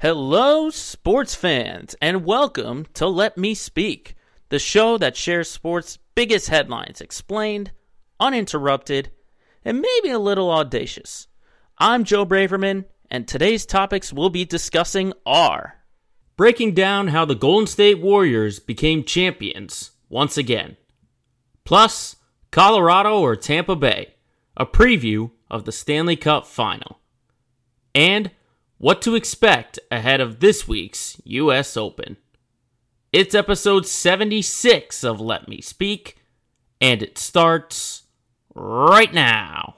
[0.00, 4.14] Hello, sports fans, and welcome to Let Me Speak,
[4.48, 7.72] the show that shares sports' biggest headlines explained,
[8.20, 9.10] uninterrupted,
[9.64, 11.26] and maybe a little audacious.
[11.78, 15.78] I'm Joe Braverman, and today's topics we'll be discussing are
[16.36, 20.76] breaking down how the Golden State Warriors became champions once again,
[21.64, 22.14] plus
[22.52, 24.14] Colorado or Tampa Bay,
[24.56, 27.00] a preview of the Stanley Cup final,
[27.96, 28.30] and
[28.78, 32.16] what to expect ahead of this week's US Open.
[33.12, 36.18] It's episode 76 of Let Me Speak,
[36.80, 38.04] and it starts
[38.54, 39.77] right now.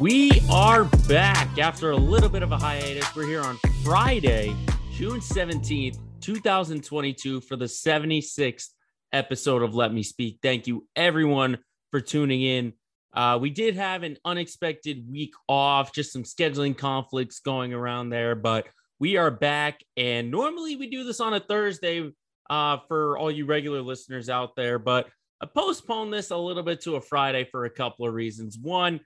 [0.00, 3.14] We are back after a little bit of a hiatus.
[3.14, 4.56] We're here on Friday,
[4.92, 8.68] June 17th, 2022, for the 76th
[9.12, 10.38] episode of Let Me Speak.
[10.40, 11.58] Thank you, everyone,
[11.90, 12.72] for tuning in.
[13.12, 18.34] Uh, we did have an unexpected week off, just some scheduling conflicts going around there,
[18.34, 18.68] but
[19.00, 19.84] we are back.
[19.98, 22.10] And normally we do this on a Thursday
[22.48, 25.10] uh, for all you regular listeners out there, but
[25.42, 28.56] I postponed this a little bit to a Friday for a couple of reasons.
[28.58, 29.00] One,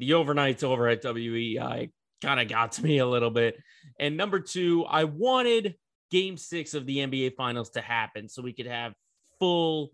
[0.00, 1.90] the overnights over at WEI
[2.22, 3.56] kind of got to me a little bit.
[3.98, 5.74] And number two, I wanted
[6.10, 8.94] game six of the NBA finals to happen so we could have
[9.38, 9.92] full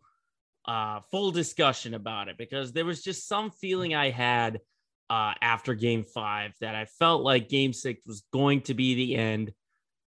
[0.65, 4.61] uh full discussion about it because there was just some feeling I had
[5.11, 9.15] uh after game five that I felt like game six was going to be the
[9.15, 9.53] end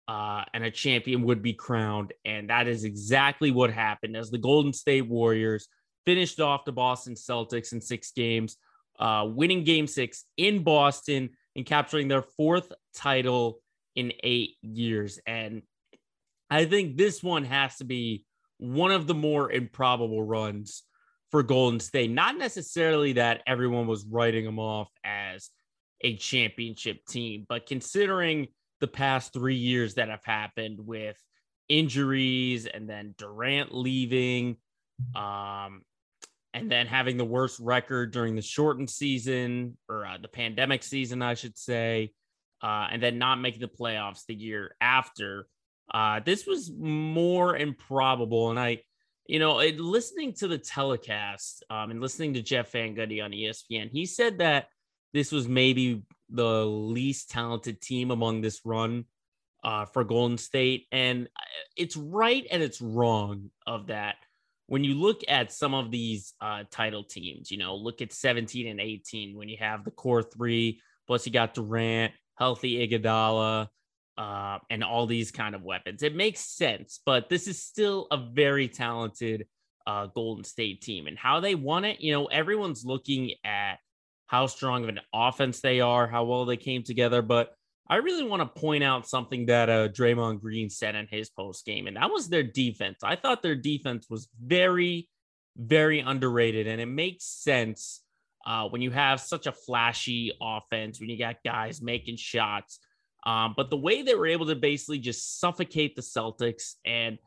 [0.07, 2.13] uh and a champion would be crowned.
[2.23, 5.67] And that is exactly what happened as the Golden State Warriors
[6.05, 8.57] finished off the Boston Celtics in six games
[8.99, 13.59] uh, winning game six in Boston and capturing their fourth title
[13.95, 15.19] in eight years.
[15.25, 15.63] And
[16.49, 18.25] I think this one has to be
[18.57, 20.83] one of the more improbable runs
[21.31, 22.11] for Golden State.
[22.11, 25.49] Not necessarily that everyone was writing them off as
[26.01, 28.47] a championship team, but considering
[28.79, 31.17] the past three years that have happened with
[31.67, 34.57] injuries and then Durant leaving,
[35.15, 35.81] um,
[36.57, 41.21] and then having the worst record during the shortened season or uh, the pandemic season,
[41.21, 42.13] I should say,
[42.63, 45.47] uh, and then not making the playoffs the year after.
[45.93, 48.49] Uh, this was more improbable.
[48.49, 48.81] And I,
[49.27, 53.31] you know, it, listening to the telecast um, and listening to Jeff Van Gundy on
[53.31, 54.67] ESPN, he said that
[55.13, 59.05] this was maybe the least talented team among this run
[59.63, 60.87] uh, for Golden State.
[60.91, 61.43] And uh,
[61.75, 64.15] it's right and it's wrong of that
[64.67, 68.67] when you look at some of these uh, title teams, you know, look at 17
[68.67, 73.69] and 18 when you have the core three, plus you got Durant, healthy Iguodala,
[74.17, 76.03] uh, and all these kind of weapons.
[76.03, 79.47] It makes sense, but this is still a very talented
[79.85, 81.07] uh, Golden State team.
[81.07, 83.75] And how they won it, you know, everyone's looking at
[84.25, 87.53] how strong of an offense they are, how well they came together, but
[87.89, 91.65] I really want to point out something that uh, Draymond Green said in his post
[91.65, 92.99] game, and that was their defense.
[93.03, 95.09] I thought their defense was very,
[95.55, 98.01] very underrated, and it makes sense
[98.45, 102.79] uh, when you have such a flashy offense, when you got guys making shots.
[103.25, 107.17] Um, but the way they were able to basically just suffocate the Celtics and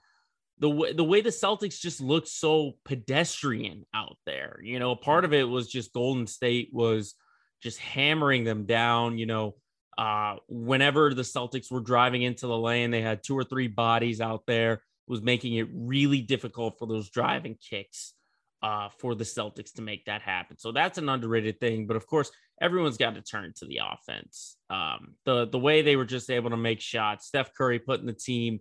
[0.59, 4.61] the way the way the Celtics just looked so pedestrian out there.
[4.63, 7.15] You know, part of it was just Golden State was
[7.63, 9.19] just hammering them down.
[9.19, 9.57] You know,
[9.99, 14.21] uh, whenever the Celtics were driving into the lane, they had two or three bodies
[14.21, 18.15] out there, was making it really difficult for those driving kicks
[18.63, 20.59] uh, for the Celtics to make that happen.
[20.59, 21.87] So that's an underrated thing.
[21.87, 22.31] But of course,
[22.61, 24.57] everyone's got to turn to the offense.
[24.69, 28.13] Um, the the way they were just able to make shots, Steph Curry putting the
[28.13, 28.61] team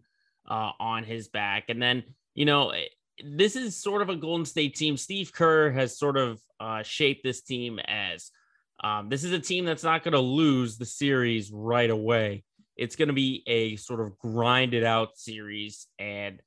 [0.50, 2.04] uh, on his back, and then
[2.34, 2.86] you know eh,
[3.24, 4.98] this is sort of a Golden State team.
[4.98, 8.32] Steve Kerr has sort of uh, shaped this team as
[8.84, 12.44] um, this is a team that's not going to lose the series right away.
[12.78, 16.42] It's going to be a sort of grinded out series, and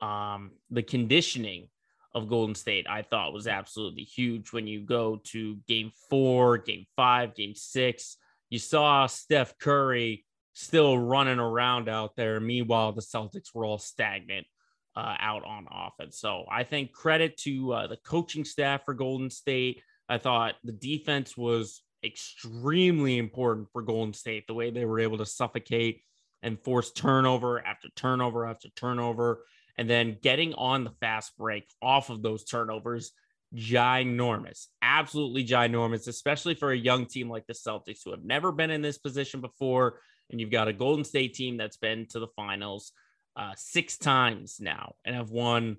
[0.00, 1.68] um, the conditioning
[2.14, 4.52] of Golden State I thought was absolutely huge.
[4.52, 8.18] When you go to Game Four, Game Five, Game Six,
[8.50, 12.38] you saw Steph Curry still running around out there.
[12.38, 14.46] Meanwhile, the Celtics were all stagnant
[14.94, 16.18] uh, out on offense.
[16.18, 20.72] So I think credit to uh, the coaching staff for Golden State I thought the
[20.72, 26.02] defense was extremely important for Golden State, the way they were able to suffocate
[26.42, 29.44] and force turnover after turnover after turnover,
[29.78, 33.12] and then getting on the fast break off of those turnovers
[33.54, 38.70] ginormous, absolutely ginormous, especially for a young team like the Celtics who have never been
[38.70, 40.00] in this position before.
[40.30, 42.92] And you've got a Golden State team that's been to the finals
[43.36, 45.76] uh, six times now and have won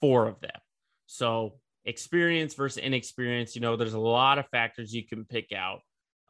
[0.00, 0.50] four of them.
[1.06, 5.80] So experience versus inexperience, you know, there's a lot of factors you can pick out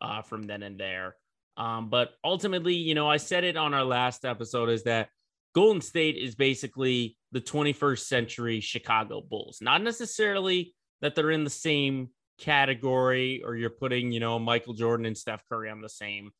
[0.00, 1.16] uh, from then and there.
[1.56, 5.08] Um, but ultimately, you know, I said it on our last episode is that
[5.54, 9.58] Golden State is basically the 21st century Chicago Bulls.
[9.60, 12.08] Not necessarily that they're in the same
[12.38, 16.30] category or you're putting, you know, Michael Jordan and Steph Curry on the same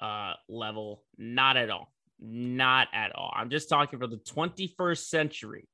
[0.00, 1.02] uh, level.
[1.18, 1.92] Not at all.
[2.20, 3.32] Not at all.
[3.34, 5.68] I'm just talking for the 21st century.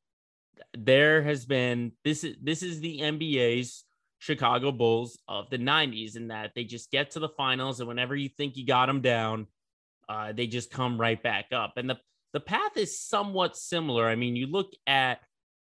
[0.77, 3.85] There has been this is this is the NBA's
[4.19, 8.15] Chicago Bulls of the 90s in that they just get to the finals and whenever
[8.15, 9.47] you think you got them down,
[10.09, 11.75] uh, they just come right back up.
[11.77, 11.99] And the
[12.33, 14.07] the path is somewhat similar.
[14.09, 15.19] I mean, you look at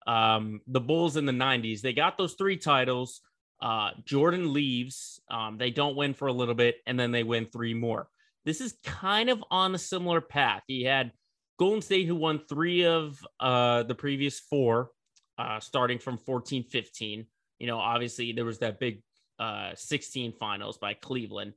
[0.06, 3.20] um, the Bulls in the 90s, they got those three titles.
[3.60, 7.46] Uh, Jordan leaves, um, they don't win for a little bit, and then they win
[7.46, 8.08] three more.
[8.44, 10.62] This is kind of on a similar path.
[10.66, 11.12] He had
[11.58, 14.90] Golden State, who won three of uh, the previous four,
[15.38, 17.26] uh, starting from 14 15.
[17.58, 19.02] You know, obviously, there was that big
[19.38, 21.54] uh, 16 finals by Cleveland.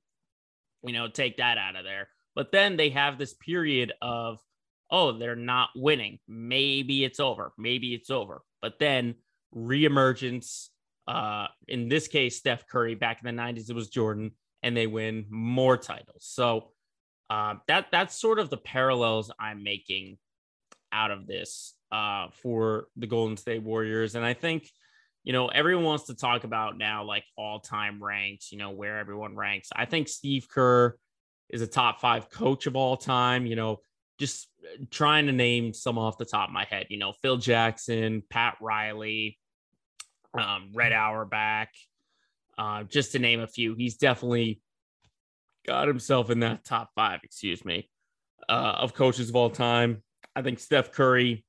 [0.83, 2.09] You know, take that out of there.
[2.33, 4.39] But then they have this period of
[4.91, 6.19] oh, they're not winning.
[6.27, 7.53] Maybe it's over.
[7.57, 8.41] Maybe it's over.
[8.61, 9.15] But then
[9.55, 10.67] reemergence,
[11.07, 14.31] uh, in this case, Steph Curry back in the 90s, it was Jordan,
[14.61, 16.25] and they win more titles.
[16.29, 16.71] So
[17.31, 20.17] uh, that that's sort of the parallels I'm making
[20.91, 24.15] out of this uh, for the Golden State Warriors.
[24.15, 24.69] And I think,
[25.23, 28.99] you know, everyone wants to talk about now like all time ranks, you know, where
[28.99, 29.69] everyone ranks.
[29.73, 30.97] I think Steve Kerr
[31.49, 33.45] is a top five coach of all time.
[33.45, 33.79] You know,
[34.19, 37.37] just uh, trying to name some off the top of my head, you know, Phil
[37.37, 39.39] Jackson, Pat Riley,
[40.37, 41.69] um, Red Auerbach,
[42.57, 43.73] uh, just to name a few.
[43.73, 44.59] He's definitely
[45.65, 47.89] got himself in that top five, excuse me,
[48.49, 50.03] uh, of coaches of all time.
[50.35, 51.45] I think Steph Curry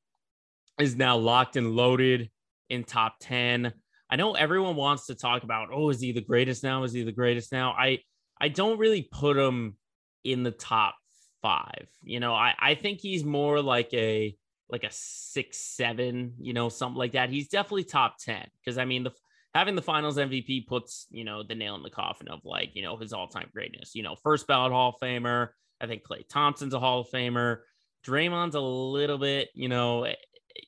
[0.80, 2.30] is now locked and loaded
[2.68, 3.72] in top 10.
[4.10, 6.84] I know everyone wants to talk about, oh, is he the greatest now?
[6.84, 7.72] Is he the greatest now?
[7.72, 8.00] I
[8.40, 9.76] I don't really put him
[10.24, 10.96] in the top
[11.42, 11.86] five.
[12.02, 14.34] You know, I, I think he's more like a
[14.68, 17.30] like a six, seven, you know, something like that.
[17.30, 18.46] He's definitely top 10.
[18.64, 19.12] Cause I mean, the
[19.54, 22.82] having the finals MVP puts, you know, the nail in the coffin of like, you
[22.82, 23.94] know, his all-time greatness.
[23.94, 25.48] You know, first ballot Hall of Famer.
[25.80, 27.58] I think Klay Thompson's a Hall of Famer.
[28.06, 30.14] Draymond's a little bit, you know, eh,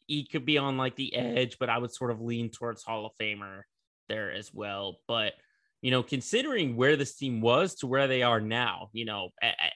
[0.07, 3.07] he could be on like the edge, but I would sort of lean towards Hall
[3.07, 3.63] of Famer
[4.09, 4.99] there as well.
[5.09, 5.35] But
[5.83, 9.29] you know, considering where this team was to where they are now, you know,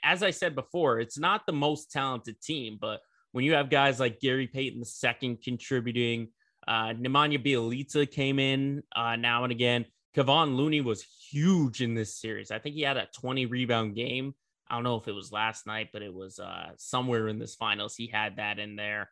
[0.03, 3.01] as I said before, it's not the most talented team, but
[3.33, 6.29] when you have guys like Gary Payton II contributing,
[6.69, 9.87] uh, Nemanja Bjelica came in uh, now and again.
[10.15, 12.50] Kevon Looney was huge in this series.
[12.50, 14.35] I think he had a 20 rebound game.
[14.69, 17.55] I don't know if it was last night, but it was uh, somewhere in this
[17.55, 17.94] finals.
[17.97, 19.09] He had that in there.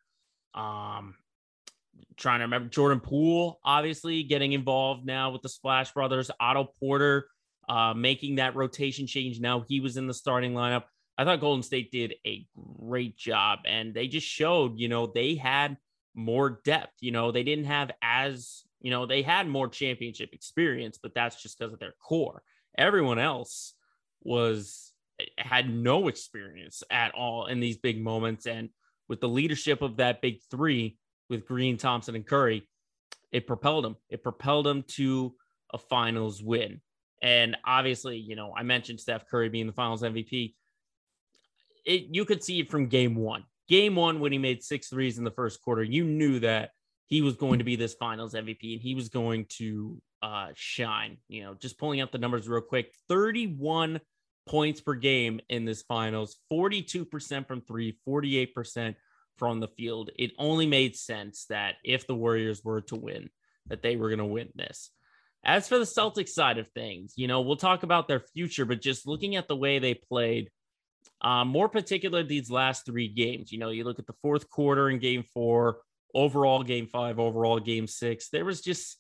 [0.55, 1.15] Um,
[2.19, 7.27] trying to remember Jordan Poole, obviously getting involved now with the Splash Brothers, Otto Porter
[7.71, 9.41] uh, making that rotation change.
[9.41, 10.85] Now he was in the starting lineup.
[11.17, 12.47] I thought Golden State did a
[12.79, 15.79] great job and they just showed, you know, they had
[16.17, 16.95] more depth.
[17.01, 21.41] You know, they didn't have as, you know, they had more championship experience, but that's
[21.41, 22.43] just because of their core.
[22.77, 23.75] Everyone else
[24.23, 28.47] was eh, had no experience at all in these big moments.
[28.47, 28.71] And
[29.09, 30.99] with the leadership of that big three,
[31.29, 32.69] with Green, Thompson, and Curry,
[33.33, 33.97] it propelled them.
[34.09, 35.35] It propelled them to
[35.73, 36.81] a finals win.
[37.23, 40.55] And obviously, you know, I mentioned Steph Curry being the finals MVP.
[41.85, 43.45] It, you could see it from game one.
[43.69, 46.71] Game one, when he made six threes in the first quarter, you knew that
[47.07, 51.19] he was going to be this finals MVP and he was going to uh, shine.
[51.29, 54.01] You know, just pulling up the numbers real quick 31
[54.47, 58.95] points per game in this finals, 42% from three, 48%
[59.37, 63.29] from the field, it only made sense that if the Warriors were to win,
[63.67, 64.91] that they were going to win this.
[65.45, 68.81] As for the Celtics side of things, you know, we'll talk about their future, but
[68.81, 70.51] just looking at the way they played,
[71.21, 74.91] uh, more particular these last three games, you know, you look at the fourth quarter
[74.91, 75.79] in game four,
[76.15, 78.97] overall game five, overall game six, there was just,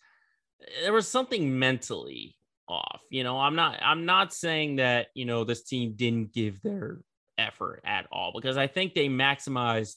[0.82, 2.36] there was something mentally
[2.68, 3.00] off.
[3.10, 7.00] You know, I'm not, I'm not saying that, you know, this team didn't give their
[7.38, 9.96] effort at all because I think they maximized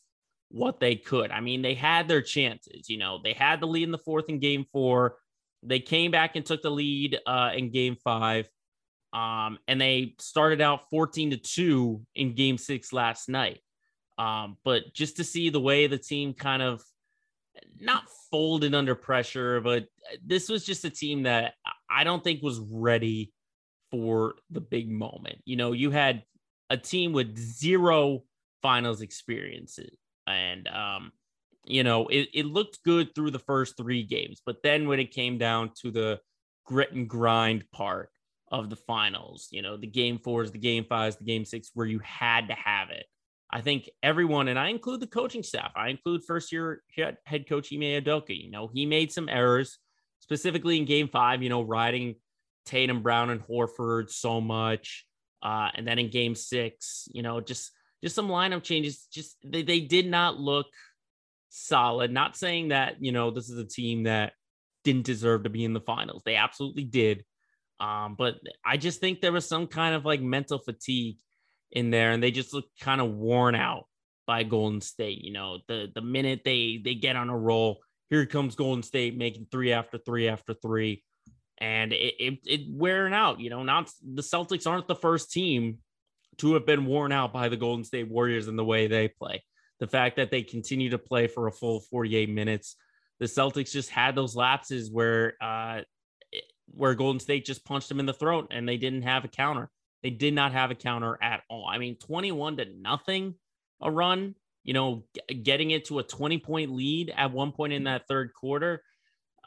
[0.49, 1.31] what they could.
[1.31, 2.89] I mean, they had their chances.
[2.89, 5.17] You know, they had the lead in the fourth in game four.
[5.63, 8.49] They came back and took the lead uh, in game five.
[9.13, 13.59] Um, and they started out 14 to 2 in game six last night.
[14.17, 16.83] Um, but just to see the way the team kind of
[17.79, 19.85] not folded under pressure, but
[20.23, 21.53] this was just a team that
[21.89, 23.31] I don't think was ready
[23.91, 25.39] for the big moment.
[25.45, 26.23] You know, you had
[26.69, 28.23] a team with zero
[28.61, 29.97] finals experiences.
[30.27, 31.11] And, um,
[31.65, 34.41] you know, it, it looked good through the first three games.
[34.45, 36.19] But then when it came down to the
[36.65, 38.09] grit and grind part
[38.51, 41.87] of the finals, you know, the game fours, the game fives, the game six, where
[41.87, 43.05] you had to have it.
[43.51, 47.73] I think everyone, and I include the coaching staff, I include first year head coach
[47.73, 48.39] Ime Udoka.
[48.39, 49.79] You know, he made some errors,
[50.19, 52.15] specifically in game five, you know, riding
[52.65, 55.05] Tatum, Brown, and Horford so much.
[55.41, 57.71] Uh, and then in game six, you know, just
[58.03, 59.07] just some lineup changes.
[59.11, 60.67] Just they, they did not look
[61.49, 62.11] solid.
[62.11, 64.33] Not saying that, you know, this is a team that
[64.83, 66.21] didn't deserve to be in the finals.
[66.25, 67.25] They absolutely did.
[67.79, 71.17] Um, but I just think there was some kind of like mental fatigue
[71.71, 73.85] in there, and they just look kind of worn out
[74.27, 75.23] by Golden State.
[75.23, 79.17] You know, the the minute they they get on a roll, here comes Golden State
[79.17, 81.03] making three after three after three,
[81.59, 83.39] and it, it, it wearing out.
[83.39, 85.79] You know, not the Celtics aren't the first team
[86.39, 89.43] to have been worn out by the Golden State Warriors in the way they play.
[89.79, 92.75] The fact that they continue to play for a full 48 minutes,
[93.19, 95.81] the Celtics just had those lapses where uh,
[96.73, 99.69] where Golden State just punched them in the throat and they didn't have a counter.
[100.03, 101.67] They did not have a counter at all.
[101.67, 103.35] I mean, 21 to nothing
[103.81, 105.03] a run, you know,
[105.43, 108.83] getting it to a 20 point lead at one point in that third quarter.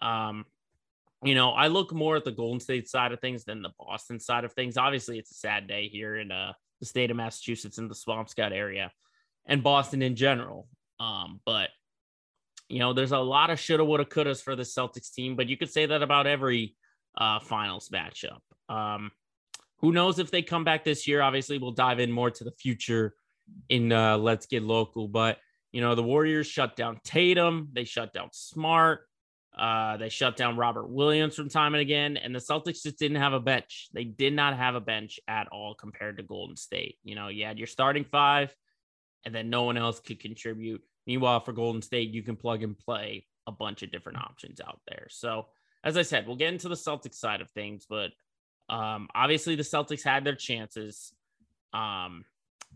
[0.00, 0.44] Um,
[1.24, 4.18] you know, I look more at the Golden State side of things than the Boston
[4.18, 4.76] side of things.
[4.76, 8.52] Obviously, it's a sad day here in uh, the state of Massachusetts in the Swampscott
[8.52, 8.90] area
[9.46, 10.68] and Boston in general.
[10.98, 11.70] Um, but
[12.68, 15.56] you know, there's a lot of shoulda, woulda, couldas for the Celtics team, but you
[15.56, 16.74] could say that about every
[17.16, 18.40] uh, finals matchup.
[18.69, 19.11] Um,
[19.78, 21.23] who knows if they come back this year?
[21.23, 23.14] Obviously, we'll dive in more to the future
[23.69, 25.09] in uh, Let's Get Local.
[25.09, 25.38] But,
[25.73, 29.09] you know, the Warriors shut down Tatum, they shut down Smart,
[29.59, 32.16] uh, they shut down Robert Williams from time and again.
[32.16, 33.88] And the Celtics just didn't have a bench.
[33.92, 36.99] They did not have a bench at all compared to Golden State.
[37.02, 38.54] You know, you had your starting five,
[39.25, 40.83] and then no one else could contribute.
[41.07, 44.81] Meanwhile, for Golden State, you can plug and play a bunch of different options out
[44.87, 45.09] there.
[45.11, 45.47] So,
[45.84, 48.10] as I said, we'll get into the Celtics side of things, but
[48.68, 51.12] um, obviously the Celtics had their chances,
[51.72, 52.24] um,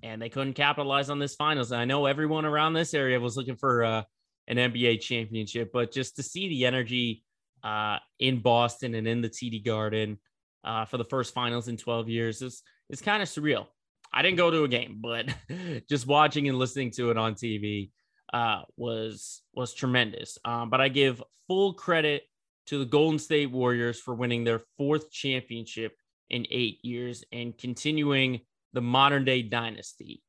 [0.03, 1.73] and they couldn't capitalize on this finals.
[1.73, 4.03] And I know everyone around this area was looking for uh,
[4.49, 7.25] an NBA championship, but just to see the energy
[7.63, 10.19] uh, in Boston and in the TD Garden
[10.65, 13.67] uh, for the first finals in 12 years is is kind of surreal.
[14.13, 15.27] I didn't go to a game, but
[15.89, 17.91] just watching and listening to it on TV
[18.33, 20.39] uh, was was tremendous.
[20.45, 22.23] Um, but I give full credit
[22.67, 25.97] to the Golden State Warriors for winning their fourth championship
[26.31, 28.41] in eight years and continuing
[28.73, 30.23] the modern day dynasty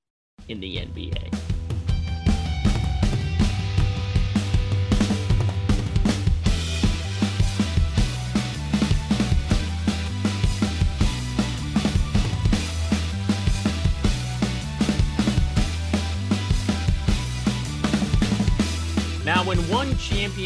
[0.48, 1.47] in the NBA.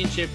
[0.02, 0.30] Championship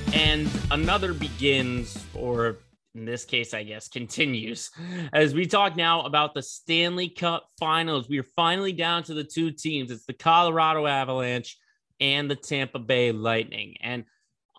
[0.70, 2.58] another begins, or
[2.94, 4.70] in this case, I guess, continues.
[5.12, 9.24] As we talk now about the Stanley Cup finals, we are finally down to the
[9.24, 9.90] two teams.
[9.90, 11.58] It's the Colorado Avalanche
[12.00, 13.74] and the Tampa Bay Lightning.
[13.80, 14.04] And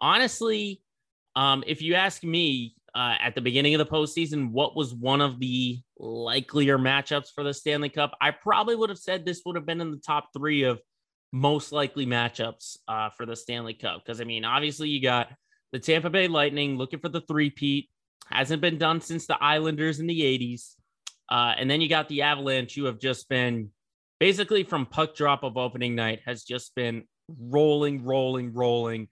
[0.01, 0.81] honestly,
[1.35, 5.21] um, if you ask me uh, at the beginning of the postseason, what was one
[5.21, 9.55] of the likelier matchups for the Stanley Cup, I probably would have said this would
[9.55, 10.81] have been in the top three of
[11.31, 14.03] most likely matchups uh, for the Stanley Cup.
[14.03, 15.29] Because I mean, obviously you got
[15.71, 17.89] the Tampa Bay Lightning looking for the three-peat.
[18.29, 20.75] Hasn't been done since the Islanders in the 80s.
[21.29, 23.69] Uh, and then you got the Avalanche, who have just been
[24.19, 27.03] basically from puck drop of opening night, has just been
[27.39, 29.09] rolling, rolling, rolling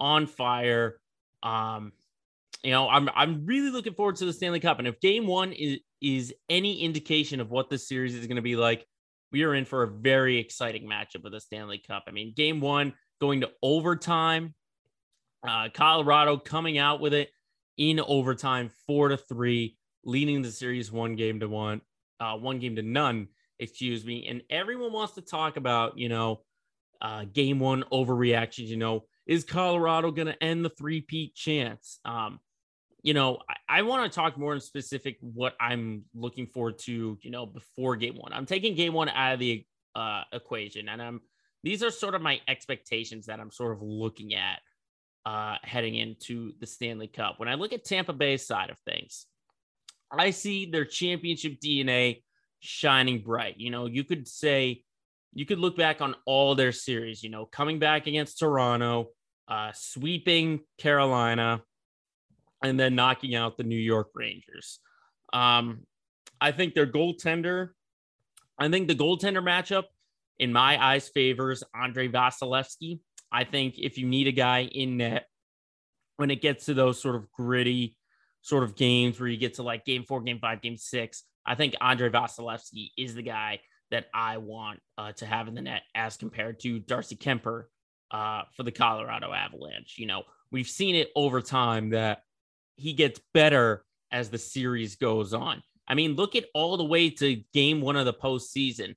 [0.00, 0.98] on fire.
[1.42, 1.92] Um,
[2.62, 4.78] you know, I'm I'm really looking forward to the Stanley Cup.
[4.78, 8.42] And if game one is is any indication of what this series is going to
[8.42, 8.86] be like,
[9.32, 12.04] we are in for a very exciting matchup of the Stanley Cup.
[12.06, 14.54] I mean, game one going to overtime.
[15.46, 17.30] Uh, Colorado coming out with it
[17.76, 21.80] in overtime, four to three, leading the series one game to one,
[22.20, 24.26] uh, one game to none, excuse me.
[24.26, 26.40] And everyone wants to talk about, you know,
[27.00, 28.66] uh, game one overreactions.
[28.66, 32.00] You know, is Colorado going to end the three-peat chance?
[32.04, 32.40] Um,
[33.08, 37.18] you know, I, I want to talk more in specific what I'm looking forward to,
[37.22, 38.34] you know, before game one.
[38.34, 41.22] I'm taking game one out of the uh, equation, and I'm
[41.64, 44.60] these are sort of my expectations that I'm sort of looking at
[45.24, 47.40] uh, heading into the Stanley Cup.
[47.40, 49.24] When I look at Tampa Bay's side of things,
[50.12, 52.22] I see their championship DNA
[52.60, 53.54] shining bright.
[53.56, 54.82] You know, you could say,
[55.32, 59.12] you could look back on all their series, you know, coming back against Toronto,
[59.48, 61.62] uh, sweeping Carolina,
[62.62, 64.80] and then knocking out the New York Rangers.
[65.32, 65.86] Um,
[66.40, 67.70] I think their goaltender,
[68.58, 69.84] I think the goaltender matchup
[70.38, 73.00] in my eyes favors Andre Vasilevskiy.
[73.30, 75.26] I think if you need a guy in net
[76.16, 77.96] when it gets to those sort of gritty
[78.42, 81.54] sort of games where you get to like game four, game five, game six, I
[81.54, 83.60] think Andre Vasilevskiy is the guy
[83.90, 87.64] that I want uh, to have in the net as compared to Darcy Kuemper
[88.10, 89.96] uh, for the Colorado Avalanche.
[89.98, 92.22] You know, we've seen it over time that
[92.78, 95.62] he gets better as the series goes on.
[95.86, 98.94] I mean, look at all the way to game one of the postseason.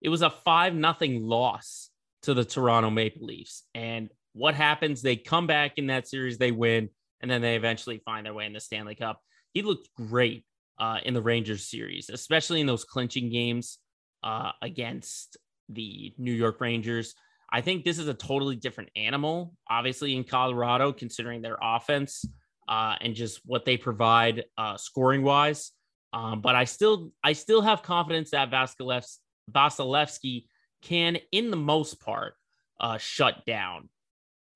[0.00, 1.90] It was a five nothing loss
[2.22, 3.64] to the Toronto Maple Leafs.
[3.74, 5.02] And what happens?
[5.02, 8.46] They come back in that series, they win, and then they eventually find their way
[8.46, 9.20] in the Stanley Cup.
[9.52, 10.44] He looked great
[10.78, 13.78] uh, in the Rangers series, especially in those clinching games
[14.22, 15.36] uh, against
[15.68, 17.14] the New York Rangers.
[17.50, 22.24] I think this is a totally different animal, obviously, in Colorado, considering their offense
[22.68, 25.72] uh, and just what they provide uh, scoring wise.
[26.12, 30.44] Um, but I still, I still have confidence that Vasilevskiy
[30.82, 32.34] can, in the most part,
[32.80, 33.88] uh, shut down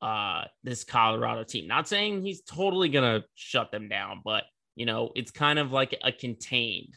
[0.01, 1.67] uh, this Colorado team.
[1.67, 5.99] Not saying he's totally gonna shut them down, but you know, it's kind of like
[6.03, 6.95] a contained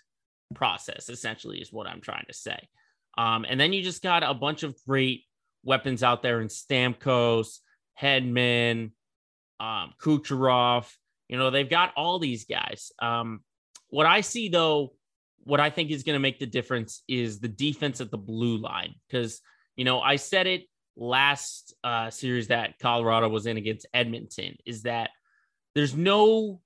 [0.53, 1.10] process.
[1.10, 2.57] Essentially, is what I'm trying to say.
[3.17, 5.24] Um, and then you just got a bunch of great
[5.63, 7.60] weapons out there in Stamkos,
[8.01, 8.91] Hedman,
[9.60, 10.91] um, Kucherov.
[11.27, 12.91] You know, they've got all these guys.
[13.01, 13.41] Um,
[13.89, 14.94] what I see though,
[15.44, 18.58] what I think is going to make the difference is the defense at the blue
[18.58, 18.96] line.
[19.08, 19.41] Because,
[19.75, 20.63] you know, I said it
[20.96, 25.12] last uh, series that Colorado was in against Edmonton is that
[25.74, 26.62] there's no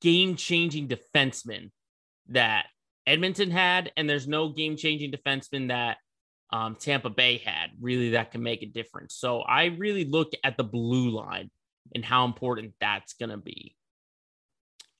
[0.00, 1.70] game changing defenseman
[2.28, 2.66] that
[3.06, 5.98] Edmonton had, and there's no game changing defenseman that
[6.52, 9.14] um, Tampa Bay had really that can make a difference.
[9.14, 11.50] So I really look at the blue line
[11.94, 13.74] and how important that's going to be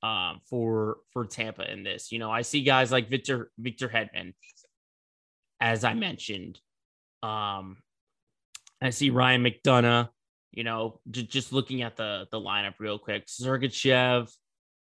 [0.05, 2.13] um, for for Tampa in this.
[2.13, 4.35] You know, I see guys like Victor Victor Hedman,
[5.61, 6.61] as I mentioned.
[7.23, 7.79] Um,
[8.83, 10.11] I see Ryan McDonagh.
[10.53, 14.31] You know, j- just looking at the the lineup real quick, Sergachev,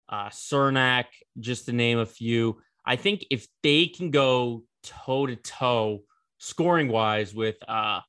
[0.09, 1.07] uh, Cernak,
[1.41, 2.61] just to name a few.
[2.87, 6.05] I think if they can go toe to toe
[6.39, 8.01] scoring wise with uh,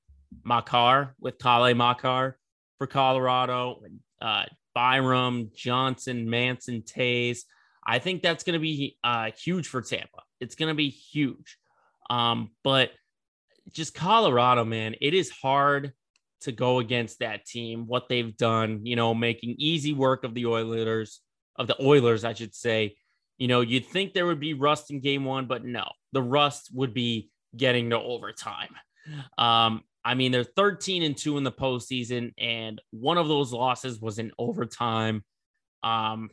[0.45, 2.37] Makar, with Cale Makar
[2.77, 3.81] for Colorado,
[4.21, 7.39] uh, Byram, Johnson, Manson, Toews.
[7.85, 10.21] I think that's going to be uh, huge for Tampa.
[10.39, 11.57] It's going to be huge.
[12.09, 12.91] Um, but
[13.71, 15.93] just Colorado, man, it is hard
[16.41, 17.87] to go against that team.
[17.87, 21.21] What they've done, you know, making easy work of the Oilers,
[21.55, 22.95] of the Oilers, I should say.
[23.37, 26.69] You know, you'd think there would be rust in game one, but no, the rust
[26.73, 28.75] would be getting to overtime.
[29.37, 33.99] Um, I mean, they're 13 and 2 in the postseason, and one of those losses
[33.99, 35.23] was in overtime.
[35.83, 36.29] Um,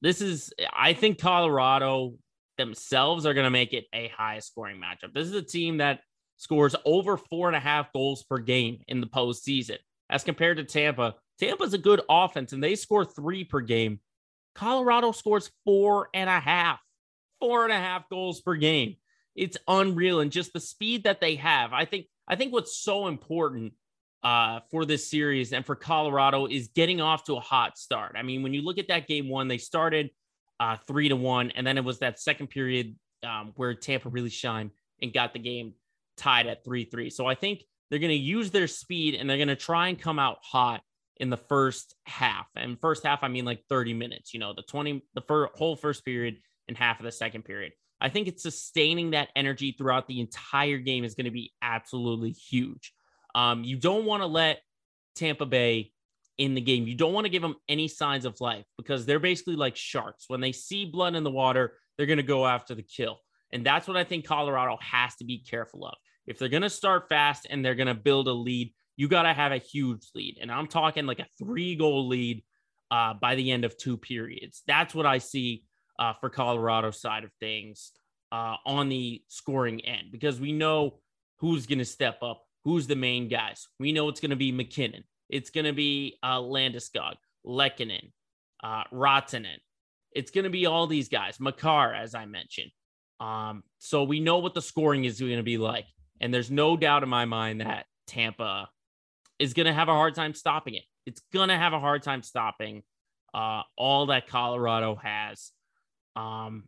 [0.00, 2.14] this is, I think Colorado
[2.56, 5.12] themselves are going to make it a high scoring matchup.
[5.12, 6.00] This is a team that
[6.36, 9.78] scores over four and a half goals per game in the postseason
[10.10, 11.14] as compared to Tampa.
[11.38, 14.00] Tampa's a good offense and they score three per game.
[14.54, 16.80] Colorado scores four and a half,
[17.40, 18.96] four and a half goals per game.
[19.34, 20.20] It's unreal.
[20.20, 21.72] And just the speed that they have.
[21.72, 23.72] I think I think what's so important
[24.22, 28.16] uh, for this series and for Colorado is getting off to a hot start.
[28.16, 30.10] I mean, when you look at that game one, they started
[30.58, 34.30] uh, three to one, and then it was that second period um, where Tampa really
[34.30, 35.74] shined and got the game
[36.16, 37.10] tied at three three.
[37.10, 40.00] So I think they're going to use their speed and they're going to try and
[40.00, 40.80] come out hot
[41.18, 42.46] in the first half.
[42.56, 44.34] And first half, I mean like 30 minutes.
[44.34, 47.72] You know, the 20, the whole first period and half of the second period.
[48.00, 52.30] I think it's sustaining that energy throughout the entire game is going to be absolutely
[52.30, 52.92] huge.
[53.34, 54.60] Um, you don't want to let
[55.14, 55.92] Tampa Bay
[56.38, 56.86] in the game.
[56.86, 60.24] You don't want to give them any signs of life because they're basically like sharks.
[60.28, 63.18] When they see blood in the water, they're going to go after the kill.
[63.52, 65.94] And that's what I think Colorado has to be careful of.
[66.26, 69.22] If they're going to start fast and they're going to build a lead, you got
[69.22, 70.38] to have a huge lead.
[70.40, 72.42] And I'm talking like a three goal lead
[72.90, 74.62] uh, by the end of two periods.
[74.66, 75.64] That's what I see
[75.98, 77.92] uh, for Colorado side of things
[78.32, 80.98] uh, on the scoring end because we know
[81.38, 83.68] who's going to step up, who's the main guys.
[83.78, 87.14] We know it's going to be MacKinnon, it's going to be uh, Landeskog,
[87.46, 88.12] Lehkonen,
[88.62, 88.84] uh.
[90.12, 92.70] It's going to be all these guys, Makar, as I mentioned.
[93.20, 95.86] Um, so we know what the scoring is going to be like.
[96.20, 98.70] And there's no doubt in my mind that Tampa
[99.38, 100.84] is going to have a hard time stopping it.
[101.04, 102.82] It's going to have a hard time stopping
[103.34, 105.52] uh, all that Colorado has.
[106.16, 106.64] Um,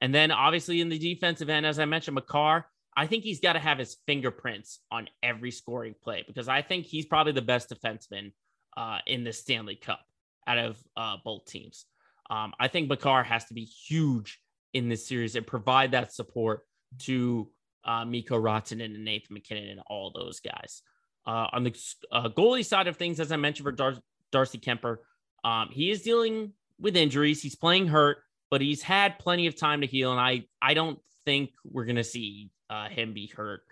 [0.00, 3.54] and then obviously in the defensive end, as I mentioned, Makar, I think he's got
[3.54, 7.70] to have his fingerprints on every scoring play because I think he's probably the best
[7.70, 8.32] defenseman
[8.76, 10.00] uh, in the Stanley Cup
[10.46, 11.86] out of uh, both teams.
[12.30, 14.40] Um, I think Makar has to be huge
[14.72, 16.62] in this series and provide that support
[17.00, 17.50] to
[17.84, 20.82] uh, Mikko Rantanen and Nathan MacKinnon and all those guys.
[21.26, 21.74] Uh, on the
[22.12, 24.98] uh, goalie side of things, as I mentioned for Dar- Darcy Kuemper,
[25.44, 27.42] um, he is dealing with injuries.
[27.42, 28.18] He's playing hurt,
[28.54, 32.04] but he's had plenty of time to heal, and I I don't think we're gonna
[32.04, 33.62] see uh, him be hurt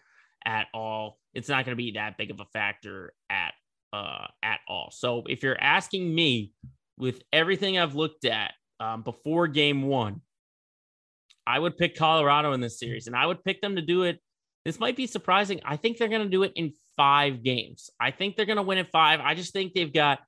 [0.44, 1.20] at all.
[1.34, 3.52] It's not gonna be that big of a factor at
[3.92, 4.88] uh, at all.
[4.90, 6.50] So if you're asking me,
[6.98, 10.20] with everything I've looked at um, before Game One,
[11.46, 14.18] I would pick Colorado in this series, and I would pick them to do it.
[14.64, 15.60] This might be surprising.
[15.64, 17.88] I think they're going to do it in five games.
[18.00, 19.20] I think they're going to win in five.
[19.20, 20.18] I just think they've got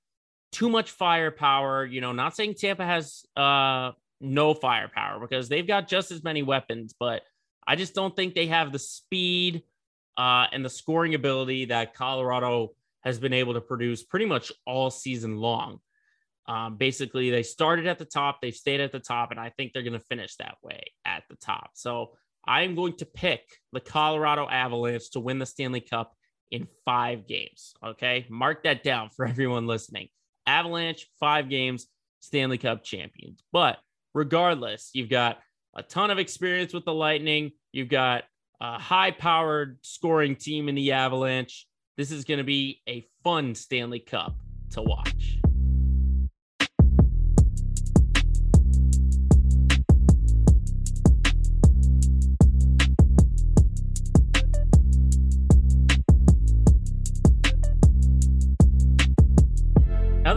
[0.53, 1.85] too much firepower.
[1.85, 6.43] You know, not saying Tampa has uh, no firepower because they've got just as many
[6.43, 7.23] weapons, but
[7.67, 9.63] I just don't think they have the speed
[10.17, 12.71] uh, and the scoring ability that Colorado
[13.03, 15.81] has been able to produce pretty much all season long.
[16.47, 19.73] Um, basically, they started at the top, they've stayed at the top, and I think
[19.73, 21.71] they're going to finish that way at the top.
[21.75, 22.13] So
[22.47, 23.41] I'm going to pick
[23.73, 26.15] the Colorado Avalanche to win the Stanley Cup
[26.51, 27.75] in five games.
[27.85, 28.27] Okay.
[28.29, 30.09] Mark that down for everyone listening.
[30.47, 31.87] Avalanche, five games,
[32.21, 33.43] Stanley Cup champions.
[33.53, 33.79] But
[34.15, 35.39] regardless, you've got
[35.75, 37.53] a ton of experience with the Lightning.
[37.73, 38.25] You've got
[38.61, 41.67] a high powered scoring team in the Avalanche.
[41.97, 44.37] This is going to be a fun Stanley Cup
[44.71, 45.39] to watch.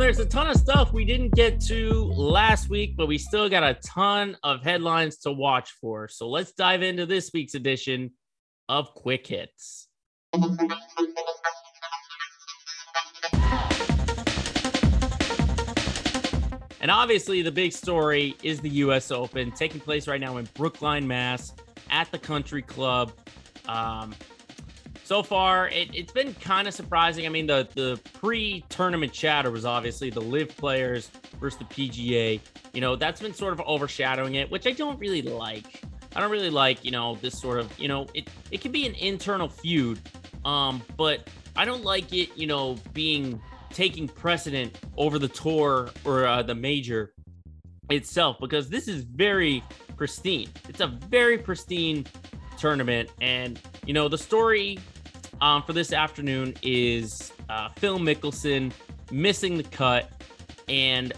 [0.08, 3.62] There's a ton of stuff we didn't get to last week, but we still got
[3.62, 6.08] a ton of headlines to watch for.
[6.08, 8.12] So let's dive into this week's edition
[8.70, 9.90] of Quick Hits.
[16.80, 19.12] And obviously, the big story is the U.S.
[19.12, 21.52] Open taking place right now in Brookline, Mass,
[21.90, 23.12] at the Country Club.
[23.68, 24.16] Um,
[25.08, 27.26] so far, it, has been kind of surprising.
[27.26, 32.42] I mean, the the pre-tournament chatter was obviously the LIV players versus the PGA.
[32.74, 35.82] You know, that's been sort of overshadowing it, which I don't really like.
[36.14, 38.86] I don't really like, you know, this sort of, you know, it it can be
[38.86, 39.98] an internal feud,
[40.44, 46.28] um, but I don't like it, you know, being taking precedent over the tour or
[46.28, 47.14] uh, the major
[47.90, 49.64] itself because this is very
[49.96, 50.50] pristine.
[50.68, 52.06] It's a very pristine
[52.58, 54.80] tournament, and you know the story
[55.42, 58.72] um, for this afternoon is uh, Phil Mickelson
[59.12, 60.10] missing the cut,
[60.68, 61.14] and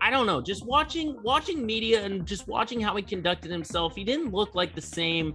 [0.00, 4.04] I don't know, just watching watching media and just watching how he conducted himself, he
[4.04, 5.34] didn't look like the same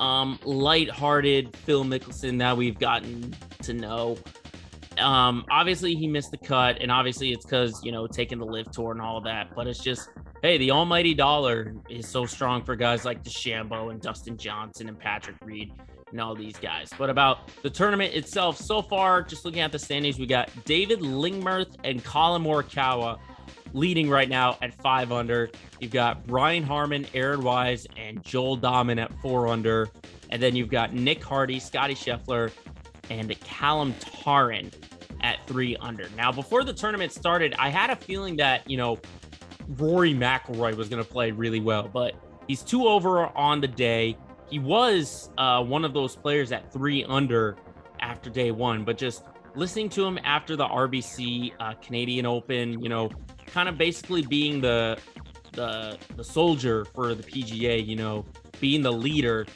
[0.00, 4.18] um, light-hearted Phil Mickelson that we've gotten to know.
[4.98, 8.70] Um, obviously he missed the cut, and obviously it's because you know taking the LIV
[8.72, 9.54] tour and all of that.
[9.54, 10.08] But it's just,
[10.42, 14.98] hey, the almighty dollar is so strong for guys like DeChambeau and Dustin Johnson and
[14.98, 15.72] Patrick Reed
[16.14, 16.90] and all these guys.
[16.96, 21.00] But about the tournament itself, so far, just looking at the standings, we got David
[21.00, 23.18] Lingmerth and Collin Morikawa
[23.72, 25.50] leading right now at five under.
[25.80, 29.88] You've got Brian Harman, Aaron Wise, and Joel Dahmen at four under.
[30.30, 32.52] And then you've got Nick Hardy, Scottie Scheffler,
[33.10, 34.72] and Callum Tarren
[35.20, 36.08] at three under.
[36.16, 39.00] Now, before the tournament started, I had a feeling that, you know,
[39.66, 42.14] Rory McIlroy was going to play really well, but
[42.46, 44.16] he's two over on the day
[44.50, 47.56] he was uh, one of those players at three under
[48.00, 52.88] after day one, but just listening to him after the RBC uh, Canadian Open, you
[52.88, 53.10] know,
[53.46, 54.98] kind of basically being the
[55.52, 58.24] the the soldier for the PGA, you know,
[58.60, 59.46] being the leader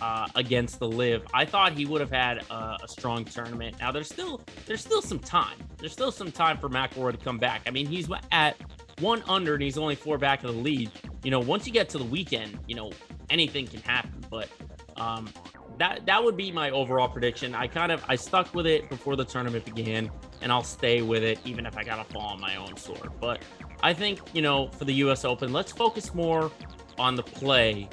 [0.00, 1.24] uh, against the LIV.
[1.34, 3.76] I thought he would have had a, a, strong tournament.
[3.80, 5.56] Now there's still there's still some time.
[5.78, 7.62] There's still some time for McIlroy to come back.
[7.66, 8.56] I mean, he's at
[9.00, 10.90] one under and he's only four back of the lead.
[11.24, 12.92] You know, once you get to the weekend, you know,
[13.30, 14.17] anything can happen.
[14.30, 14.48] But
[14.96, 15.28] um,
[15.78, 17.54] that that would be my overall prediction.
[17.54, 20.10] I kind of I stuck with it before the tournament began,
[20.42, 23.10] and I'll stay with it even if I gotta fall on my own sword.
[23.20, 23.42] But
[23.82, 25.24] I think you know for the U.S.
[25.24, 26.50] Open, let's focus more
[26.98, 27.88] on the play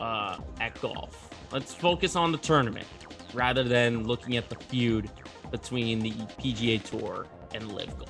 [0.00, 1.28] uh, at golf.
[1.52, 2.86] Let's focus on the tournament
[3.34, 5.10] rather than looking at the feud
[5.50, 8.08] between the PGA Tour and LIV Golf.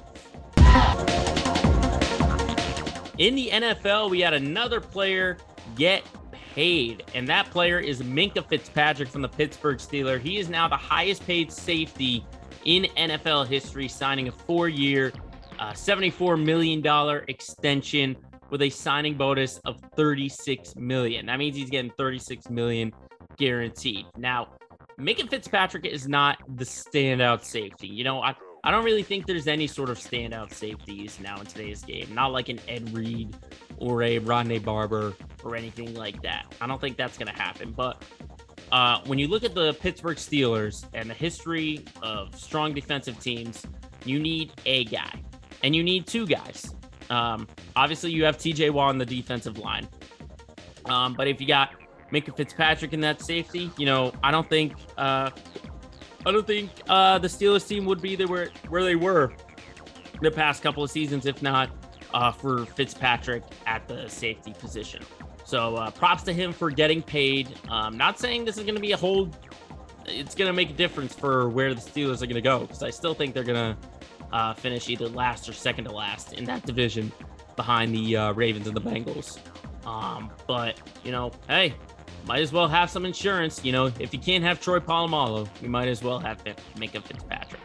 [3.19, 5.37] In the NFL, we had another player
[5.77, 6.03] get
[6.55, 7.05] paid.
[7.15, 10.21] And that player is Minkah Fitzpatrick from the Pittsburgh Steelers.
[10.21, 12.25] He is now the highest paid safety
[12.65, 15.13] in NFL history, signing a four year,
[15.59, 16.85] uh, $74 million
[17.29, 18.17] extension
[18.51, 21.27] with a signing bonus of 36 million.
[21.27, 22.93] That means he's getting 36 million
[23.39, 24.07] guaranteed.
[24.17, 24.49] Now,
[25.01, 27.89] Minkah Fitzpatrick is not the standout safety.
[27.89, 28.35] You know, I,
[28.65, 32.15] I don't really think there's any sort of standout safeties now in today's game.
[32.15, 33.35] Not like an Ed Reed
[33.77, 36.55] or a Rodney Barber or anything like that.
[36.61, 37.73] I don't think that's going to happen.
[37.73, 38.05] But
[38.71, 43.67] uh, when you look at the Pittsburgh Steelers and the history of strong defensive teams,
[44.05, 45.21] you need a guy
[45.65, 46.73] and you need two guys.
[47.11, 49.89] Um, obviously, you have TJ Watt on the defensive line.
[50.85, 51.71] Um, but if you got
[52.13, 55.31] Minkah Fitzpatrick in that safety, you know, I don't think uh,
[56.25, 59.33] I don't think uh, the Steelers team would be there where, where they were
[60.21, 61.71] the past couple of seasons, if not
[62.15, 65.03] uh, for Fitzpatrick at the safety position.
[65.45, 67.59] So uh, props to him for getting paid.
[67.69, 69.31] Um, not saying this is going to be a whole,
[70.07, 72.83] it's going to make a difference for where the Steelers are going to go because
[72.83, 73.89] I still think they're going to
[74.33, 77.11] uh, finish either last or second to last in that division
[77.57, 79.39] behind the uh, Ravens and the Bengals.
[79.85, 81.75] Um, but, you know, hey,
[82.27, 83.65] might as well have some insurance.
[83.65, 86.43] You know, if you can't have Troy Polamalu, you might as well have
[86.77, 87.61] Minkah Fitzpatrick.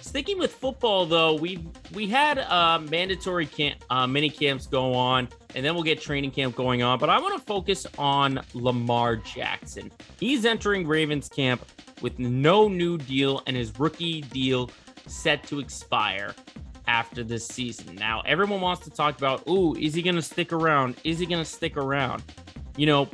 [0.00, 5.28] Sticking with football, though, we we had uh, mandatory camp, uh, mini camps go on,
[5.54, 6.98] and then we'll get training camp going on.
[6.98, 9.92] But I want to focus on Lamar Jackson.
[10.18, 11.64] He's entering Ravens camp
[12.02, 14.70] with no new deal, and his rookie deal
[15.06, 16.34] set to expire
[16.90, 17.94] after this season.
[17.94, 20.96] Now, everyone wants to talk about, ooh, is he going to stick around?
[21.04, 22.24] Is he going to stick around?
[22.76, 23.08] You know,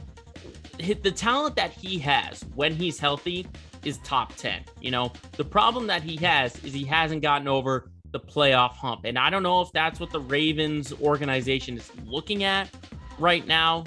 [0.79, 3.47] the talent that he has when he's healthy
[3.85, 4.63] is top 10.
[4.81, 9.03] You know, the problem that he has is he hasn't gotten over the playoff hump.
[9.05, 12.71] And I don't know if that's what the Ravens organization is looking at
[13.19, 13.85] right now,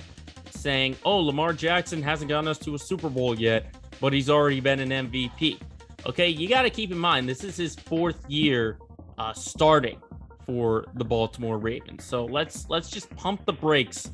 [0.51, 4.59] saying, oh, Lamar Jackson hasn't gotten us to a Super Bowl yet, but he's already
[4.59, 5.59] been an MVP.
[6.05, 8.77] Okay, you got to keep in mind, this is his fourth year
[9.19, 10.01] uh, starting
[10.45, 12.03] for the Baltimore Ravens.
[12.03, 14.09] So let's let's just pump the brakes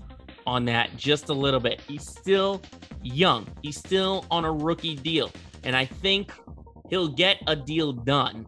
[0.45, 1.79] on that just a little bit.
[1.87, 2.61] He's still
[3.01, 3.47] young.
[3.61, 5.31] He's still on a rookie deal,
[5.63, 6.33] and I think
[6.89, 8.47] he'll get a deal done.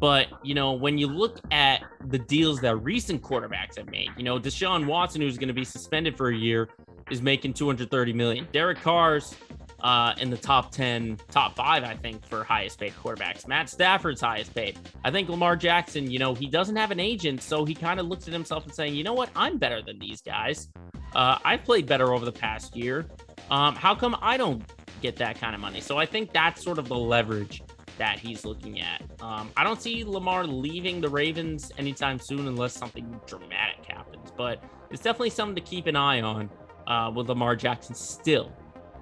[0.00, 4.24] But you know, when you look at the deals that recent quarterbacks have made, you
[4.24, 6.68] know, Deshaun Watson, who's going to be suspended for a year,
[7.10, 8.48] is making 230 million.
[8.52, 9.34] Derek Carr's
[9.80, 13.46] uh, in the top 10, top five, I think, for highest paid quarterbacks.
[13.46, 14.78] Matt Stafford's highest paid.
[15.04, 18.06] I think Lamar Jackson, you know, he doesn't have an agent, so he kind of
[18.06, 20.68] looks at himself and saying, you know what, I'm better than these guys.
[21.14, 23.06] Uh, I've played better over the past year.
[23.50, 24.62] Um, how come I don't
[25.00, 25.80] get that kind of money?
[25.80, 27.62] So I think that's sort of the leverage
[27.98, 29.02] that he's looking at.
[29.20, 34.62] Um, I don't see Lamar leaving the Ravens anytime soon unless something dramatic happens, but
[34.90, 36.50] it's definitely something to keep an eye on
[36.86, 38.52] uh, with Lamar Jackson still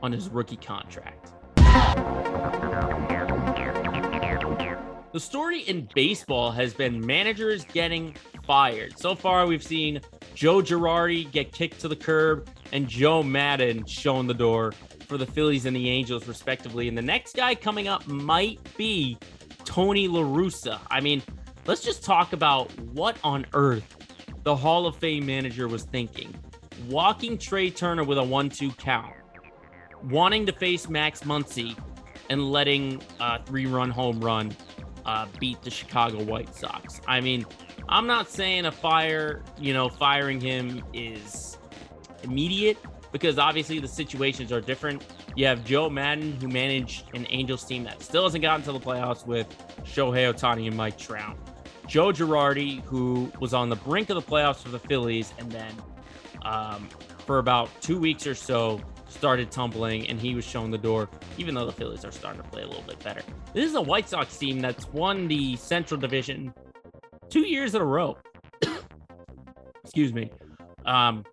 [0.03, 1.33] on his rookie contract.
[5.13, 8.99] The story in baseball has been managers getting fired.
[8.99, 10.01] So far, we've seen
[10.35, 14.73] Joe Girardi get kicked to the curb and Joe Maddon shown the door
[15.07, 16.89] for the Phillies and the Angels, respectively.
[16.89, 19.17] And the next guy coming up might be
[19.65, 20.79] Tony La Russa.
[20.91, 21.23] I mean,
[21.65, 23.97] let's just talk about what on earth
[24.43, 26.35] the Hall of Fame manager was thinking.
[26.89, 29.16] Walking Trea Turner with a 1 2 count
[30.11, 31.77] wanting to face Max Muncy
[32.31, 34.55] and letting a three run home run
[35.05, 37.01] uh, beat the Chicago White Sox.
[37.07, 37.47] I mean,
[37.89, 41.59] I'm not saying a fire, you know, firing him is
[42.23, 42.77] immediate
[43.13, 45.05] because obviously the situations are different.
[45.37, 48.81] You have Joe Maddon, who managed an Angels team that still hasn't gotten to the
[48.81, 49.47] playoffs with
[49.85, 51.37] Shohei Ohtani and Mike Trout.
[51.87, 55.73] Joe Girardi, who was on the brink of the playoffs for the Phillies, and then
[56.43, 56.89] um,
[57.27, 58.81] for about two weeks or so
[59.17, 62.49] started tumbling and he was shown the door, even though the Phillies are starting to
[62.49, 63.23] play a little bit better.
[63.55, 66.53] This is a White Sox team that's won the Central Division
[67.31, 68.17] two years in a row.
[69.85, 70.31] Excuse me.
[70.85, 71.25] Um,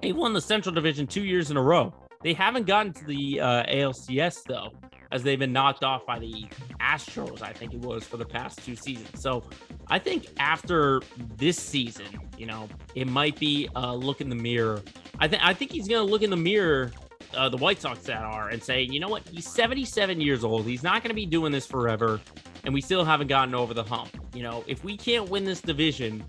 [0.00, 1.92] they won the Central Division two years in a row.
[2.22, 4.70] They haven't gotten to the uh, ALCS though,
[5.12, 6.46] as they've been knocked off by the
[6.80, 9.20] Astros, I think it was, for the past two seasons.
[9.20, 9.44] So
[9.88, 11.02] I think after
[11.36, 14.82] this season, you know, it might be a look in the mirror
[15.22, 16.90] I think I think he's going to look in the mirror,
[17.36, 19.22] uh, the White Sox that are, and say, you know what?
[19.28, 20.66] He's 77 years old.
[20.66, 22.20] He's not going to be doing this forever,
[22.64, 24.10] and we still haven't gotten over the hump.
[24.34, 26.24] You know, if we can't win this division,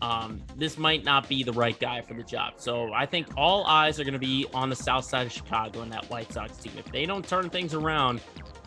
[0.00, 2.54] um, this might not be the right guy for the job.
[2.56, 5.82] So I think all eyes are going to be on the south side of Chicago
[5.82, 6.72] and that White Sox team.
[6.76, 8.20] If they don't turn things around,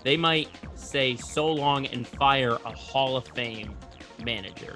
[0.03, 3.75] they might say so long and fire a Hall of Fame
[4.23, 4.75] manager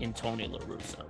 [0.00, 1.04] in Tony La Russa.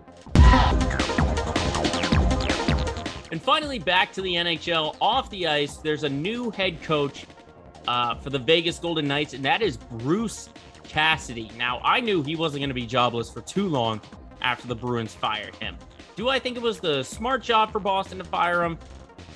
[3.33, 5.79] And finally, back to the NHL off the ice.
[5.79, 7.27] There's a new head coach
[7.89, 10.51] uh, for the Vegas Golden Knights, and that is Bruce
[10.85, 11.51] Cassidy.
[11.57, 14.01] Now, I knew he wasn't going to be jobless for too long
[14.45, 15.77] after the Bruins fired him.
[16.15, 18.79] Do I think it was the smart job for Boston to fire him?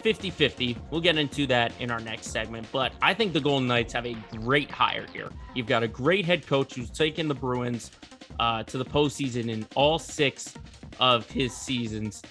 [0.02, 0.78] 50 50.
[0.90, 2.68] We'll get into that in our next segment.
[2.70, 5.30] But I think the Golden Knights have a great hire here.
[5.54, 7.90] You've got a great head coach who's taken the Bruins
[8.38, 10.54] uh, to the postseason in all six
[11.00, 12.22] of his seasons.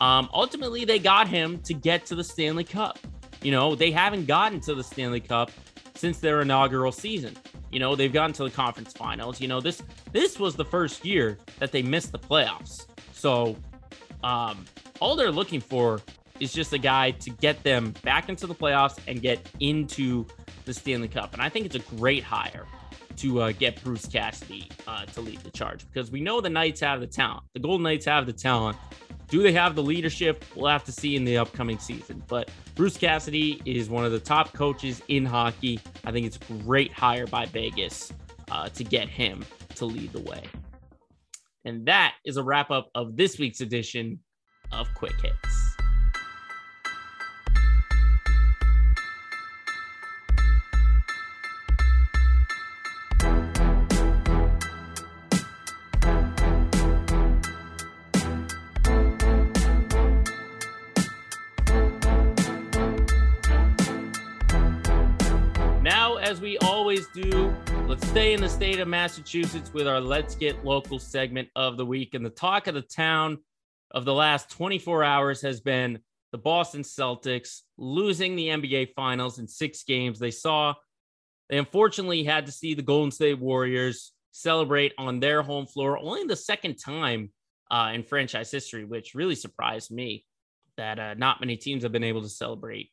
[0.00, 2.98] Um, ultimately, they got him to get to the Stanley Cup.
[3.40, 5.50] You know, they haven't gotten to the Stanley Cup
[5.94, 7.36] since their inaugural season.
[7.70, 9.40] You know, they've gotten to the conference finals.
[9.40, 12.86] You know, this this was the first year that they missed the playoffs.
[13.12, 13.56] So,
[14.22, 14.64] um,
[15.00, 16.00] all they're looking for
[16.40, 20.26] is just a guy to get them back into the playoffs and get into
[20.64, 21.32] the Stanley Cup.
[21.32, 22.66] And I think it's a great hire
[23.16, 26.80] to uh, get Bruce Cassidy uh, to lead the charge because we know the Knights
[26.80, 27.44] have the talent.
[27.54, 28.76] The Golden Knights have the talent.
[29.28, 30.44] Do they have the leadership?
[30.54, 32.22] We'll have to see in the upcoming season.
[32.26, 35.78] But Bruce Cassidy is one of the top coaches in hockey.
[36.04, 38.12] I think it's great hire by Vegas
[38.50, 40.44] uh, to get him to lead the way.
[41.64, 44.20] And that is a wrap up of this week's edition
[44.72, 45.61] of Quick Hits.
[68.12, 72.12] Stay in the state of Massachusetts with our Let's Get Local segment of the week.
[72.12, 73.38] And the talk of the town
[73.90, 75.98] of the last 24 hours has been
[76.30, 80.18] the Boston Celtics losing the NBA Finals in six games.
[80.18, 80.74] They saw,
[81.48, 86.24] they unfortunately had to see the Golden State Warriors celebrate on their home floor, only
[86.24, 87.30] the second time
[87.70, 90.26] uh, in franchise history, which really surprised me
[90.76, 92.90] that uh, not many teams have been able to celebrate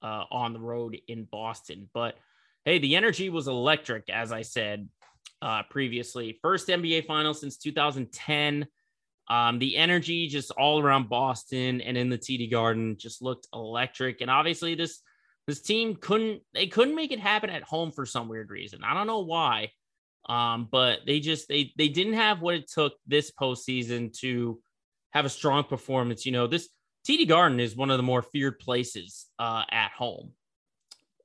[0.00, 1.90] uh, on the road in Boston.
[1.92, 2.14] But
[2.64, 4.88] hey, the energy was electric, as I said
[5.42, 6.38] uh, previously.
[6.42, 8.66] First NBA final since 2010.
[9.28, 14.20] Um, the energy just all around Boston and in the TD Garden just looked electric.
[14.20, 15.00] And obviously, this
[15.46, 18.82] this team couldn't they couldn't make it happen at home for some weird reason.
[18.84, 19.70] I don't know why,
[20.28, 24.60] um, but they just they they didn't have what it took this postseason to
[25.10, 26.26] have a strong performance.
[26.26, 26.68] You know, this
[27.08, 30.32] TD Garden is one of the more feared places uh, at home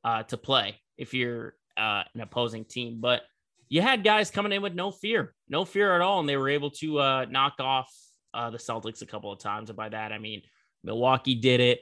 [0.03, 2.99] uh, to play if you're uh, an opposing team.
[3.01, 3.23] But
[3.69, 6.49] you had guys coming in with no fear, no fear at all, and they were
[6.49, 7.91] able to uh, knock off
[8.33, 9.69] uh, the Celtics a couple of times.
[9.69, 10.41] And by that, I mean
[10.83, 11.81] Milwaukee did it,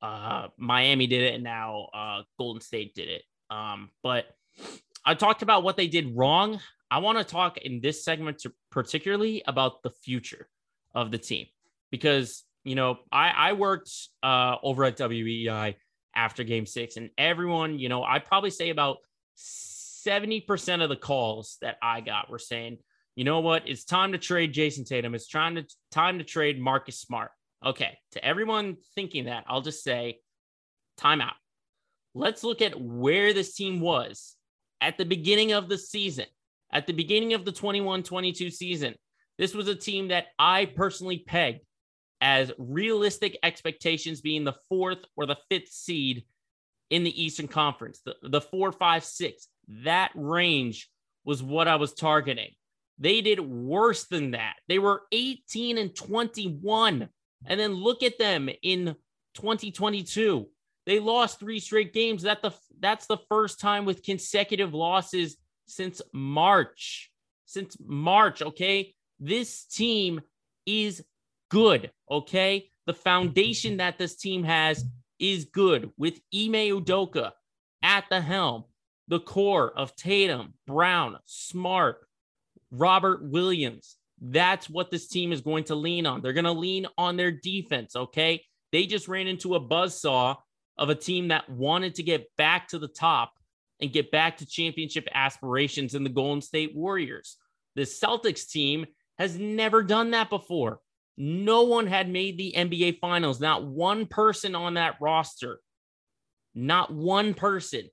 [0.00, 3.22] uh, Miami did it, and now uh, Golden State did it.
[3.50, 4.26] Um, but
[5.04, 6.60] I talked about what they did wrong.
[6.90, 10.48] I want to talk in this segment to particularly about the future
[10.94, 11.46] of the team
[11.90, 13.90] because you know I, I worked
[14.22, 15.74] uh, over at WEEI
[16.18, 16.96] after game six.
[16.96, 18.98] And everyone, you know, I'd probably say about
[19.38, 22.78] 70% of the calls that I got were saying,
[23.14, 25.14] you know what, it's time to trade Jayson Tatum.
[25.14, 27.30] It's trying to time to trade Marcus Smart.
[27.64, 27.96] Okay.
[28.12, 30.18] To everyone thinking that, I'll just say
[30.98, 31.38] timeout.
[32.14, 34.34] Let's look at where this team was
[34.80, 36.26] at the beginning of the season,
[36.72, 38.94] at the beginning of the 21 22 season.
[39.36, 41.60] This was a team that I personally pegged
[42.20, 46.24] as realistic expectations being the fourth or the fifth seed
[46.90, 49.48] in the Eastern Conference, the, the four, five, six.
[49.84, 50.88] That range
[51.24, 52.50] was what I was targeting.
[52.98, 54.54] They did worse than that.
[54.66, 57.08] They were 18 and 21.
[57.46, 58.96] And then look at them in
[59.34, 60.48] 2022.
[60.86, 62.22] They lost three straight games.
[62.22, 67.12] That the that's the first time with consecutive losses since March.
[67.44, 68.94] Since March, okay?
[69.20, 70.20] This team
[70.66, 71.04] is
[71.50, 71.90] good.
[72.10, 72.68] Okay.
[72.86, 74.84] The foundation that this team has
[75.18, 77.32] is good with Ime Udoka
[77.82, 78.64] at the helm.
[79.08, 82.06] The core of Tatum, Brown, Smart,
[82.70, 83.96] Robert Williams.
[84.20, 86.20] That's what this team is going to lean on.
[86.20, 87.96] They're going to lean on their defense.
[87.96, 88.44] Okay.
[88.72, 90.36] They just ran into a buzz saw
[90.76, 93.32] of a team that wanted to get back to the top
[93.80, 97.36] and get back to championship aspirations in the Golden State Warriors.
[97.76, 98.86] The Celtics team
[99.18, 100.80] has never done that before.
[101.20, 103.40] No one had made the NBA finals.
[103.40, 105.58] Not one person on that roster,
[106.54, 107.90] not one person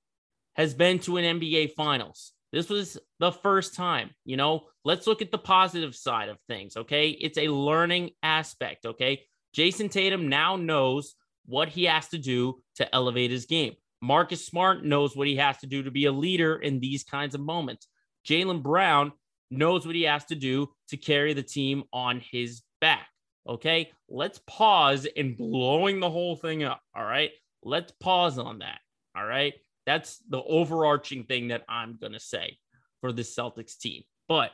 [0.56, 2.34] has been to an NBA finals.
[2.54, 4.68] This was the first time, you know.
[4.86, 7.10] Let's look at the positive side of things, okay?
[7.10, 9.24] It's a learning aspect, okay?
[9.58, 11.16] Jayson Tatum now knows
[11.48, 13.74] what he has to do to elevate his game.
[14.02, 17.34] Marcus Smart knows what he has to do to be a leader in these kinds
[17.34, 17.88] of moments.
[18.28, 19.14] Jaylen Brown
[19.50, 23.08] knows what he has to do to carry the team on his back.
[23.48, 26.82] Okay, let's pause in blowing the whole thing up.
[26.96, 27.32] All right,
[27.64, 28.80] let's pause on that.
[29.16, 29.54] All right,
[29.86, 32.58] that's the overarching thing that I'm going to say
[33.02, 34.04] for the Celtics team.
[34.28, 34.52] But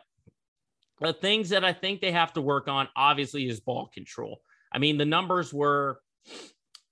[0.99, 4.41] the things that I think they have to work on, obviously, is ball control.
[4.71, 5.99] I mean, the numbers were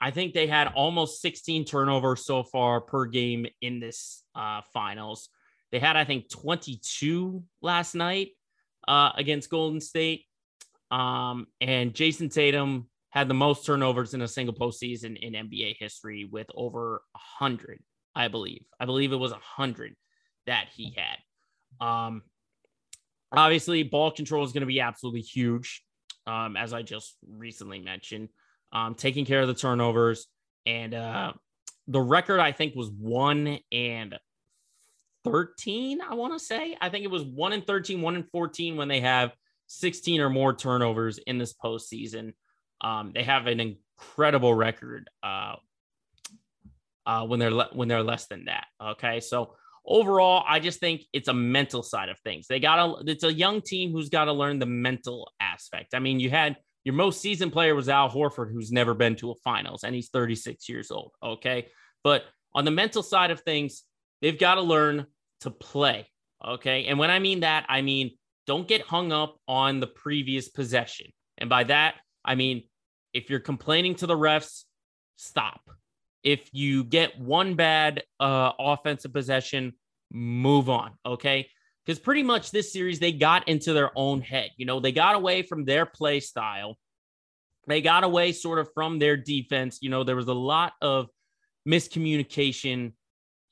[0.01, 5.29] I think they had almost 16 turnovers so far per game in this uh, finals.
[5.71, 8.29] They had, I think, 22 last night
[8.87, 10.25] uh, against Golden State.
[10.91, 16.27] Um, and Jayson Tatum had the most turnovers in a single postseason in NBA history
[16.31, 17.01] with over
[17.39, 17.79] 100,
[18.15, 18.65] I believe.
[18.79, 19.95] I believe it was 100
[20.45, 21.85] that he had.
[21.85, 22.23] Um,
[23.31, 25.83] obviously, ball control is going to be absolutely huge,
[26.27, 28.29] um, as I just recently mentioned.
[28.71, 30.27] Um, taking care of the turnovers.
[30.65, 31.33] And uh,
[31.87, 34.19] the record, I think, was 1 and
[35.23, 36.77] 13, I want to say.
[36.79, 39.31] I think it was 1 and 13, 1 and 14 when they have
[39.69, 42.33] 16 or more turnovers in this postseason.
[42.81, 45.55] Um, they have an incredible record uh,
[47.05, 48.65] uh, when they're le- when they're less than that.
[48.81, 49.55] Okay, so
[49.85, 52.47] overall, I just think it's a mental side of things.
[52.47, 53.11] They got to.
[53.11, 55.93] It's a young team who's got to learn the mental aspect.
[55.93, 59.31] I mean, you had your most seasoned player was Al Horford, who's never been to
[59.31, 61.11] a finals, and he's 36 years old.
[61.21, 61.67] Okay,
[62.03, 62.23] but
[62.55, 63.83] on the mental side of things,
[64.21, 65.05] they've got to learn
[65.41, 66.07] to play.
[66.43, 68.11] Okay, and when I mean that, I mean
[68.49, 71.95] don't get hung up on the previous possession, and by that
[72.25, 72.63] I mean
[73.13, 74.63] if you're complaining to the refs,
[75.15, 75.61] stop.
[76.23, 79.73] If you get one bad uh, offensive possession,
[80.11, 80.91] move on.
[81.05, 81.47] Okay.
[81.85, 84.51] Because pretty much this series, they got into their own head.
[84.57, 86.77] You know, they got away from their play style.
[87.67, 89.79] They got away sort of from their defense.
[89.81, 91.07] You know, there was a lot of
[91.67, 92.93] miscommunication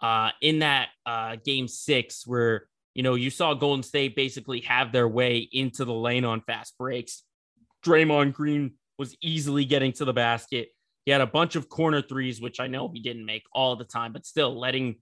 [0.01, 2.67] uh, in that uh, game six where,
[2.97, 6.75] you know, you saw Golden State basically have their way into the lane on fast
[6.79, 7.21] breaks.
[7.85, 10.69] Draymond Green was easily getting to the basket.
[11.05, 13.85] He had a bunch of corner threes, which I know he didn't make all the
[13.85, 14.95] time, but still letting,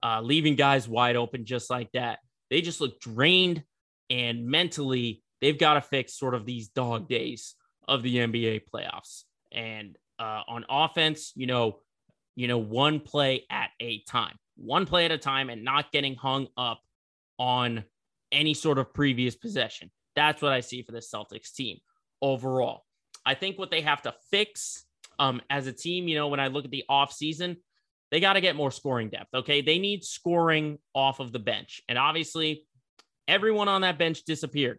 [0.00, 2.20] uh, leaving guys wide open just like that.
[2.50, 3.64] They just look drained
[4.08, 7.56] and mentally they've got to fix sort of these dog days
[7.88, 9.24] of the NBA playoffs.
[9.50, 11.80] And uh, on offense, you know,
[12.36, 16.14] you know, one play at a time, one play at a time, and not getting
[16.14, 16.80] hung up
[17.40, 17.82] on
[18.30, 19.90] any sort of previous possession.
[20.14, 21.78] That's what I see for the Celtics team
[22.22, 22.84] overall.
[23.24, 24.84] I think what they have to fix
[25.18, 27.56] um, as a team, you know, when I look at the offseason,
[28.10, 29.34] they got to get more scoring depth.
[29.34, 29.62] Okay.
[29.62, 31.80] They need scoring off of the bench.
[31.88, 32.66] And obviously,
[33.26, 34.78] everyone on that bench disappeared.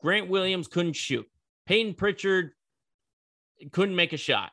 [0.00, 1.26] Grant Williams couldn't shoot.
[1.66, 2.52] Payton Pritchard
[3.72, 4.50] couldn't make a shot.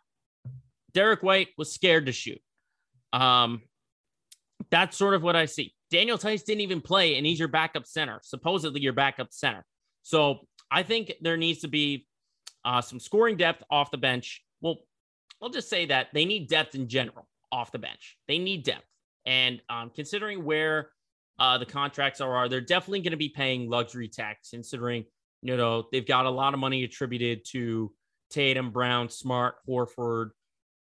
[0.94, 2.42] Derrick White was scared to shoot.
[3.14, 3.62] Um,
[4.70, 5.74] that's sort of what I see.
[5.90, 9.66] Daniel Theis didn't even play, and he's your backup center, supposedly your backup center.
[10.04, 12.08] So I think there needs to be
[12.66, 14.44] uh, some scoring depth off the bench.
[14.62, 14.80] Well,
[15.42, 18.18] I'll just say that they need depth in general off the bench.
[18.28, 18.86] They need depth.
[19.26, 20.90] And um, considering where
[21.40, 25.06] uh, the contracts are, they're definitely going to be paying luxury tax, considering,
[25.42, 27.94] you know, they've got a lot of money attributed to
[28.30, 30.32] Tatum, Brown, Smart, Horford,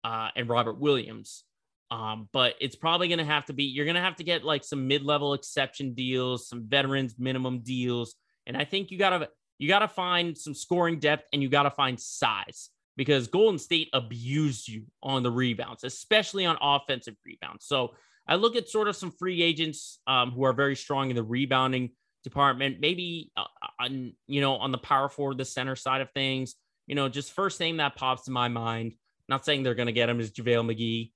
[0.04, 1.44] uh, and Robert Williams.
[1.92, 4.46] Um, but it's probably going to have to be, you're going to have to get
[4.46, 8.16] like some mid level exception deals, some veterans minimum deals.
[8.48, 9.30] And I think you got to,
[9.60, 13.60] you got to find some scoring depth and you got to find size because Golden
[13.60, 17.66] State abused you on the rebounds, especially on offensive rebounds.
[17.66, 17.94] So
[18.26, 21.24] I look at sort of some free agents um, who are very strong in the
[21.24, 21.90] rebounding
[22.24, 23.44] department, maybe uh,
[23.80, 26.56] on, you know, on the power forward, the center side of things.
[26.88, 28.94] You know, just first name that pops to my mind.
[29.28, 31.12] Not saying they're going to get him is JaVale McGee.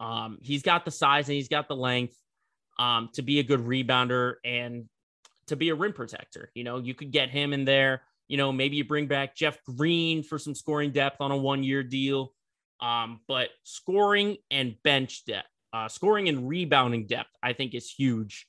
[0.00, 2.16] Um, he's got the size and he's got the length
[2.78, 4.86] um, to be a good rebounder and
[5.48, 6.50] to be a rim protector.
[6.54, 8.02] You know, you could get him in there.
[8.26, 11.62] You know, maybe you bring back Jeff Green for some scoring depth on a one
[11.62, 12.32] year deal.
[12.80, 18.46] Um, but scoring and bench depth, uh, scoring and rebounding depth, I think is huge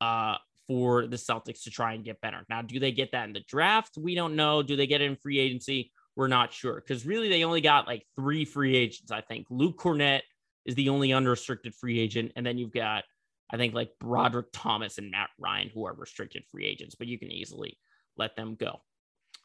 [0.00, 0.36] uh,
[0.66, 2.44] for the Celtics to try and get better.
[2.48, 3.96] Now, do they get that in the draft?
[3.96, 4.64] We don't know.
[4.64, 5.92] Do they get it in free agency?
[6.16, 9.12] We're not sure because really they only got like three free agents.
[9.12, 10.22] I think Luke Kornet
[10.68, 13.04] is the only unrestricted free agent, and then you've got
[13.50, 17.18] I think like Brodric Thomas and Matt Ryan, who are restricted free agents, but you
[17.18, 17.78] can easily
[18.18, 18.82] let them go.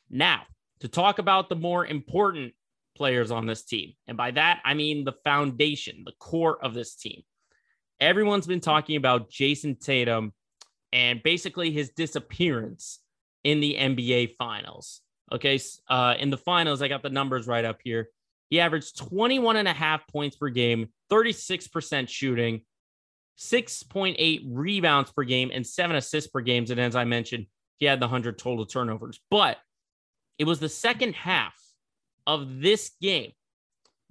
[0.09, 0.41] Now,
[0.82, 2.53] to talk about the more important
[2.97, 6.95] players on this team, and by that, I mean the foundation, the core of this
[6.95, 7.21] team.
[8.01, 10.34] Everyone's been talking about Jayson Tatum
[10.91, 12.99] and basically his disappearance
[13.45, 14.99] in the NBA finals.
[15.32, 15.57] Okay.
[15.89, 18.09] Uh, in the finals, I got the numbers right up here.
[18.49, 22.61] He averaged 21 and a half points per game, 36% shooting,
[23.38, 26.66] 6.8 rebounds per game and seven assists per game.
[26.70, 27.45] And as I mentioned,
[27.78, 29.20] he had the 100 total turnovers.
[29.30, 29.57] But
[30.39, 31.55] it was the second half
[32.26, 33.32] of this game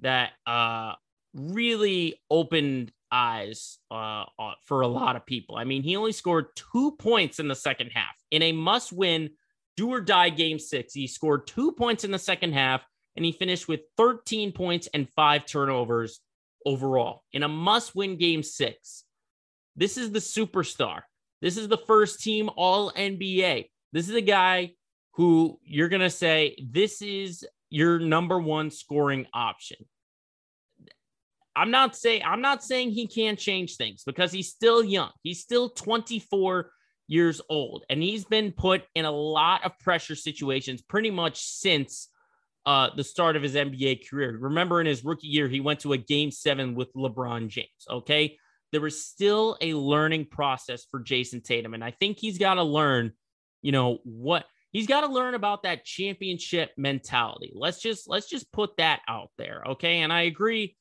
[0.00, 0.92] that uh,
[1.34, 5.56] really opened eyes uh, uh, for a lot of people.
[5.56, 9.30] I mean, he only scored two points in the second half in a must win,
[9.76, 10.94] do or die game six.
[10.94, 12.84] He scored two points in the second half
[13.16, 16.20] and he finished with 13 points and five turnovers
[16.66, 19.04] overall in a must win game six.
[19.76, 21.02] This is the superstar.
[21.40, 23.68] This is the first team All NBA.
[23.92, 24.72] This is a guy
[25.14, 29.78] who you're going to say, this is your number one scoring option.
[31.54, 35.10] I'm not saying I'm not saying he can't change things because he's still young.
[35.22, 36.70] He's still 24
[37.08, 42.08] years old and he's been put in a lot of pressure situations pretty much since
[42.66, 44.36] uh, the start of his NBA career.
[44.38, 48.38] Remember in his rookie year he went to a game 7 with LeBron James, okay?
[48.70, 52.62] There was still a learning process for Jayson Tatum and I think he's got to
[52.62, 53.12] learn,
[53.62, 57.52] you know, what he's got to learn about that championship mentality.
[57.54, 59.98] Let's just let's just put that out there, okay?
[59.98, 60.76] And I agree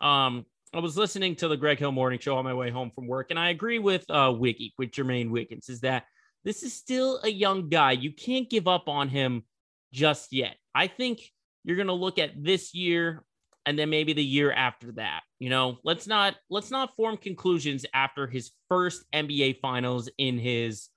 [0.00, 3.06] um, I was listening to the Greg Hill Morning Show on my way home from
[3.06, 6.04] work, and I agree with uh, Wiggy, with Jermaine Wiggins, is that
[6.44, 7.92] this is still a young guy.
[7.92, 9.44] You can't give up on him
[9.92, 10.56] just yet.
[10.74, 11.20] I think
[11.64, 13.24] you're going to look at this year
[13.66, 15.20] and then maybe the year after that.
[15.38, 20.88] You know, let's not let's not form conclusions after his first NBA finals in his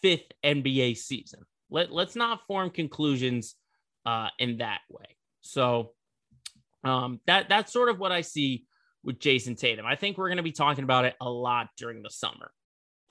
[0.00, 1.40] fifth NBA season.
[1.70, 3.54] Let let's not form conclusions
[4.06, 5.16] uh in that way.
[5.42, 5.92] So
[6.84, 8.64] um, that that's sort of what I see
[9.04, 9.86] with Jayson Tatum.
[9.86, 12.50] I think we're going to be talking about it a lot during the summer.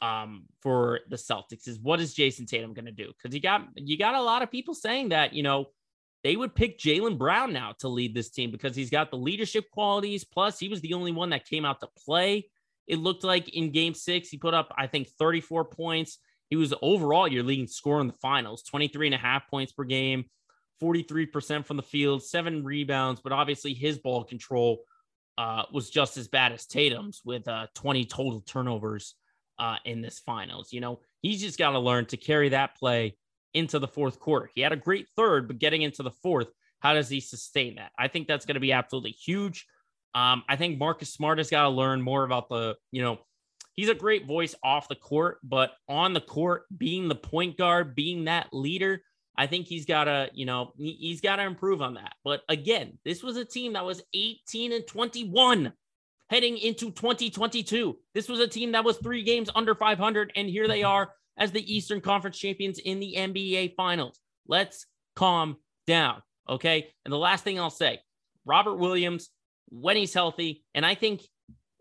[0.01, 3.11] Um, for the Celtics is what is Jayson Tatum going to do?
[3.15, 5.65] Because you got you got a lot of people saying that you know
[6.23, 9.69] they would pick Jaylen Brown now to lead this team because he's got the leadership
[9.71, 10.23] qualities.
[10.23, 12.49] Plus, he was the only one that came out to play.
[12.87, 16.17] It looked like in Game Six he put up I think 34 points.
[16.49, 19.83] He was overall your leading scorer in the finals, 23 and a half points per
[19.83, 20.25] game.
[20.81, 24.79] 43% from the field, seven rebounds, but obviously his ball control
[25.37, 29.15] uh, was just as bad as Tatum's with uh, 20 total turnovers
[29.62, 30.74] uh, in this finals.
[30.74, 33.16] You know, he's just got to learn to carry that play
[33.53, 34.49] into the fourth quarter.
[34.55, 36.47] He had a great third, but getting into the fourth,
[36.80, 37.91] how does he sustain that?
[37.97, 39.68] I think that's going to be absolutely huge.
[40.16, 43.20] Um, I think Marcus Smart has got to learn more about the, you know,
[43.76, 47.95] he's a great voice off the court, but on the court, being the point guard,
[47.95, 49.03] being that leader,
[49.38, 52.14] I think he's got to, you know, he, has got to improve on that.
[52.24, 55.72] But again, this was a team that was 18 and 21
[56.32, 57.97] heading into 2022.
[58.15, 60.89] This was a team that was three games under 500, and here they mm-hmm.
[60.89, 64.17] are as the Eastern Conference champions in the NBA Finals.
[64.47, 66.88] Let's calm down, okay?
[67.03, 67.99] And the last thing I'll say
[68.45, 69.29] Robert Williams,
[69.69, 71.21] when he's healthy, and I think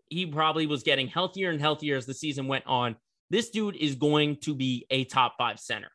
[0.09, 2.97] he probably was getting healthier and healthier as the season went on.
[3.29, 5.89] This dude is going to be a top five center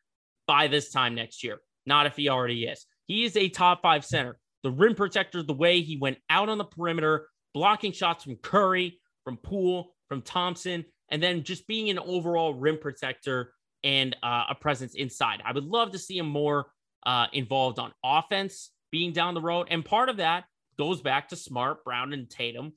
[0.47, 1.59] by this time next year.
[1.85, 2.87] Not if he already is.
[3.05, 4.39] He is a top five center.
[4.63, 8.99] The rim protector, the way he went out on the perimeter, blocking shots from Curry,
[9.23, 14.55] from Poole, from Thompson, and then just being an overall rim protector and uh, a
[14.55, 15.41] presence inside.
[15.45, 16.67] I would love to see him more
[17.05, 19.67] uh, involved on offense, being down the road.
[19.69, 20.45] And part of that
[20.77, 22.73] goes back to Smart, Brown, and Tatum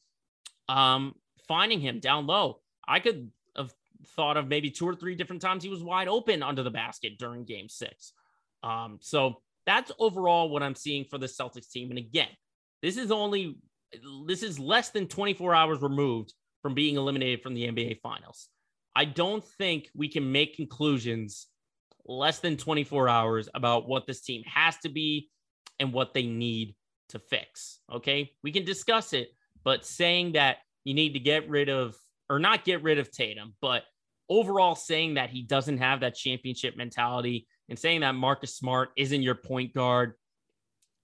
[0.68, 1.14] um,
[1.48, 2.60] finding him down low.
[2.86, 3.72] I could have
[4.16, 7.18] thought of maybe two or three different times he was wide open under the basket
[7.18, 8.12] during game six.
[8.62, 11.90] Um, so that's overall what I'm seeing for the Celtics team.
[11.90, 12.28] And again,
[12.82, 13.58] this is only
[14.26, 18.48] this is less than 24 hours removed from being eliminated from the NBA finals.
[18.94, 21.46] I don't think we can make conclusions
[22.04, 25.30] less than 24 hours about what this team has to be
[25.78, 26.74] and what they need
[27.10, 27.80] to fix.
[27.92, 28.32] Okay.
[28.42, 29.30] We can discuss it,
[29.64, 31.96] but saying that you need to get rid of
[32.28, 33.82] or not get rid of Tatum, but
[34.28, 39.22] overall saying that he doesn't have that championship mentality and saying that Marcus Smart isn't
[39.22, 40.14] your point guard,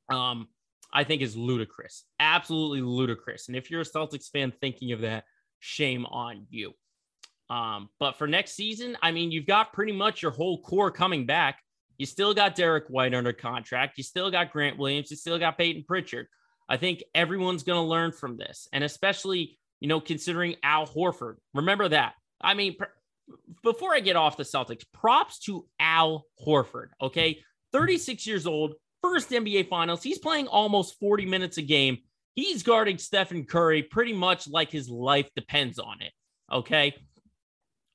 [0.09, 0.49] um,
[0.93, 2.05] I think is ludicrous.
[2.21, 3.49] Absolutely ludicrous.
[3.49, 5.25] And if you're a Celtics fan thinking of that,
[5.61, 6.73] shame on you.
[7.49, 11.27] Um, but for next season, I mean, you've got pretty much your whole core coming
[11.27, 11.61] back.
[11.99, 13.99] You still got Derrick White under contract.
[13.99, 15.11] You still got Grant Williams.
[15.11, 16.27] You still got Payton Pritchard.
[16.69, 18.69] I think everyone's going to learn from this.
[18.73, 21.37] And especially you know, considering Al Horford.
[21.55, 22.15] Remember that.
[22.41, 22.85] I mean, pr-
[23.63, 26.89] before I get off the Celtics, props to Al Horford.
[27.01, 27.41] Okay.
[27.73, 28.75] 36 years old,
[29.07, 30.03] first NBA finals.
[30.03, 31.99] He's playing almost 40 minutes a game.
[32.35, 36.13] He's guarding Stephen Curry pretty much like his life depends on it.
[36.53, 36.95] Okay.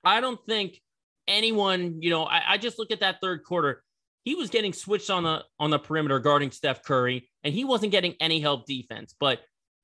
[0.04, 0.82] I don't think
[1.28, 3.84] anyone, you know, I, I just look at that third quarter.
[4.24, 7.92] He was getting switched on the on the perimeter guarding Steph Curry, and he wasn't
[7.92, 9.16] getting any help defense.
[9.20, 9.40] But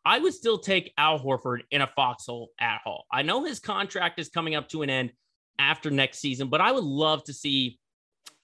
[0.06, 3.06] I would still take Al Horford in a foxhole at all.
[3.12, 5.12] I know his contract is coming up to an end
[5.60, 7.80] after next season, but I would love to see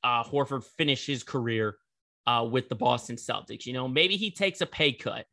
[0.04, 1.78] uh, Horford finish his career
[2.28, 3.66] uh, with the Boston Celtics.
[3.66, 5.26] You know, maybe he takes a pay cut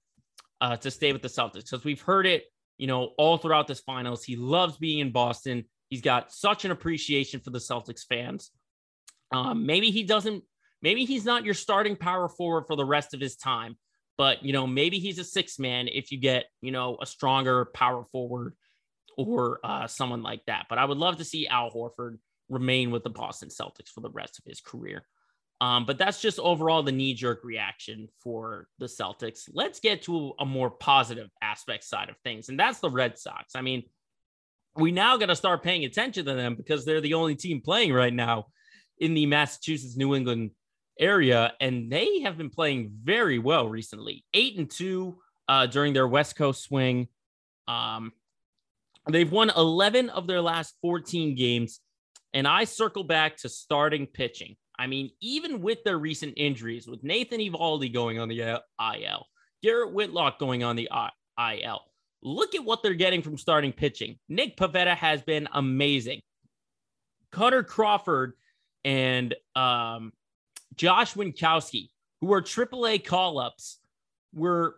[0.61, 2.45] uh, to stay with the Celtics because we've heard it,
[2.79, 4.25] you know, all throughout this finals.
[4.25, 5.65] He loves being in Boston.
[5.89, 8.51] He's got such an appreciation for the Celtics fans.
[9.33, 10.45] Um, maybe he doesn't
[10.83, 13.77] maybe he's not your starting power forward for the rest of his time,
[14.19, 17.67] but you know, maybe he's a six man if you get, you know, a stronger
[17.67, 18.55] power forward
[19.17, 20.67] or uh, someone like that.
[20.69, 22.19] But I would love to see Al Horford
[22.49, 25.05] remain with the Boston Celtics for the rest of his career.
[25.61, 29.49] Um, but that's just overall the knee jerk reaction for the Celtics.
[29.53, 33.55] Let's get to a more positive aspect side of things, and that's the Red Sox.
[33.55, 33.83] I mean,
[34.75, 37.93] we now got to start paying attention to them because they're the only team playing
[37.93, 38.47] right now
[38.99, 40.53] in the Massachusetts New England
[40.99, 44.25] area, and they have been playing very well recently.
[44.33, 47.09] Eight and two uh, during their West Coast swing.
[47.69, 48.13] Um,
[49.11, 51.81] they've won 11 of their last 14 games,
[52.33, 54.57] and I circle back to starting pitching.
[54.81, 59.27] I mean, even with their recent injuries, with Nathan Eovaldi going on the IL,
[59.63, 60.89] Garrett Whitlock going on the
[61.39, 61.83] IL,
[62.23, 64.19] look at what they're getting from starting pitching.
[64.31, 66.23] Nick Pivetta has been amazing.
[67.31, 68.33] Kutter Crawford
[68.83, 70.15] and um,
[70.77, 71.91] Josh Winkowski,
[72.23, 73.81] who are AAA call ups,
[74.33, 74.77] were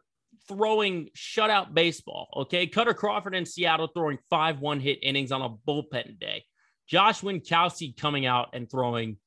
[0.49, 2.27] throwing shutout baseball.
[2.39, 2.67] Okay.
[2.67, 6.45] Kutter Crawford in Seattle throwing five one hit innings on a bullpen day.
[6.89, 9.19] Josh Winkowski coming out and throwing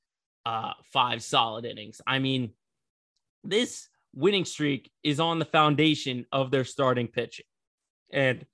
[0.45, 2.01] uh, five solid innings.
[2.05, 2.51] I mean,
[3.43, 7.45] this winning streak is on the foundation of their starting pitching.
[8.11, 8.45] And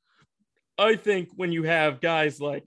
[0.77, 2.65] I think when you have guys like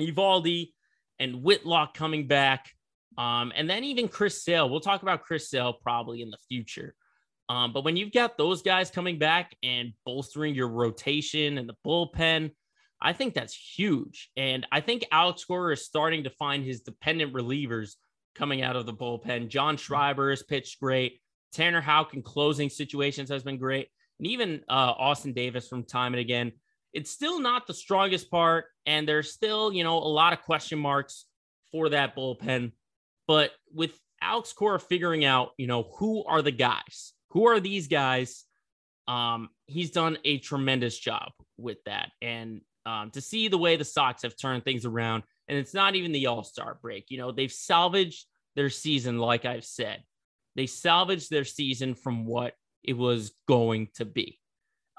[0.00, 0.72] Eovaldi
[1.18, 2.70] and Whitlock coming back,
[3.18, 6.94] um, and then even Chris Sale, we'll talk about Chris Sale probably in the future.
[7.48, 11.76] Um, but when you've got those guys coming back and bolstering your rotation and the
[11.86, 12.52] bullpen,
[13.00, 14.30] I think that's huge.
[14.36, 17.96] And I think Alex Cora is starting to find his dependent relievers
[18.34, 19.48] coming out of the bullpen.
[19.48, 21.20] John Schreiber has pitched great.
[21.52, 23.88] Tanner Houck in closing situations has been great.
[24.18, 26.52] And even uh, Austin Davis from time and again.
[26.92, 28.66] It's still not the strongest part.
[28.86, 31.26] And there's still, you know, a lot of question marks
[31.72, 32.72] for that bullpen.
[33.26, 37.12] But with Alex Cora figuring out, you know, who are the guys?
[37.30, 38.44] Who are these guys?
[39.08, 42.10] Um, he's done a tremendous job with that.
[42.22, 45.94] And um, to see the way the Sox have turned things around, and it's not
[45.94, 47.06] even the All Star break.
[47.10, 48.26] You know, they've salvaged
[48.56, 50.02] their season, like I've said.
[50.56, 54.38] They salvaged their season from what it was going to be.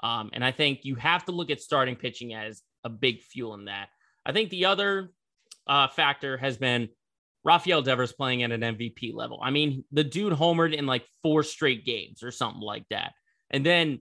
[0.02, 3.54] Um, and I think you have to look at starting pitching as a big fuel
[3.54, 3.88] in that.
[4.24, 5.10] I think the other
[5.66, 6.88] uh, factor has been
[7.44, 9.40] Rafael Devers playing at an MVP level.
[9.42, 13.12] I mean, the dude homered in like four straight games or something like that.
[13.50, 14.00] And then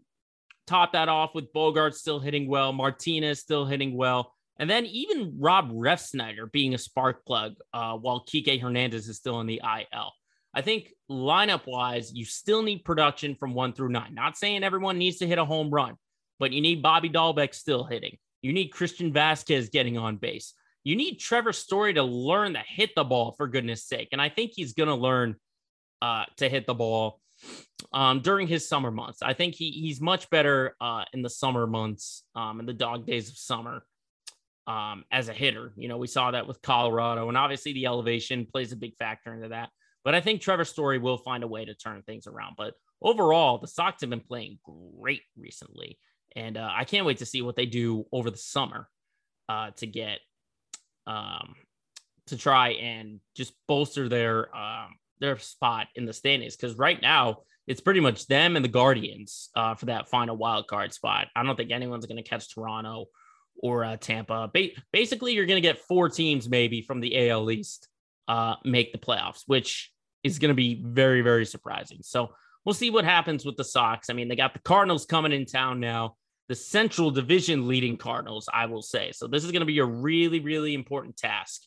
[0.68, 4.34] top that off with Bogart still hitting well, Martinez still hitting well.
[4.58, 9.42] And then even Rob Refsnyder being a spark plug uh, while Kike Hernandez is still
[9.42, 10.12] in the IL.
[10.54, 14.16] I think lineup wise, you still need production from one through nine.
[14.16, 15.96] Not saying everyone needs to hit a home run,
[16.40, 18.18] but you need Bobby Dalbec still hitting.
[18.42, 20.54] You need Christian Vázquez getting on base.
[20.86, 24.10] You need Trevor Story to learn to hit the ball for goodness sake.
[24.14, 25.36] And I think he's going to learn
[26.02, 27.20] uh, to hit the ball
[27.92, 29.22] um, during his summer months.
[29.22, 33.06] I think he he's much better uh, in the summer months, um, in the dog
[33.06, 33.84] days of summer
[34.68, 35.74] um, as a hitter.
[35.76, 39.34] You know, we saw that with Colorado, and obviously the elevation plays a big factor
[39.34, 39.70] into that.
[40.04, 42.56] But I think Trevor Story will find a way to turn things around.
[42.58, 45.98] But overall, the Sox have been playing great recently,
[46.36, 48.88] and uh, I can't wait to see what they do over the summer
[49.50, 50.20] uh, to get
[51.08, 51.56] um,
[52.28, 56.56] to try and just bolster their um, their spot in the standings.
[56.56, 60.68] Because right now, it's pretty much them and the Guardians uh, for that final wild
[60.68, 61.28] card spot.
[61.36, 63.08] I don't think anyone's going to catch Toronto
[63.62, 64.50] or uh, Tampa.
[64.54, 67.88] Ba- basically, you're going to get four teams maybe from the AL East
[68.28, 69.92] uh, make the playoffs, which
[70.24, 72.00] is going to be very, very surprising.
[72.02, 72.32] So
[72.66, 74.10] we'll see what happens with the Sox.
[74.10, 76.16] I mean, they got the Cardinals coming in town now,
[76.48, 79.12] the Central Division leading Cardinals, I will say.
[79.14, 81.62] So this is going to be a really, really important task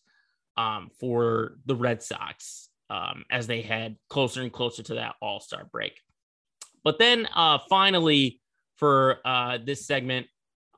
[0.57, 5.41] um, for the Red Sox um, as they head closer and closer to that All
[5.41, 6.01] Star break.
[6.85, 8.41] But then uh, finally,
[8.77, 10.27] for uh, this segment,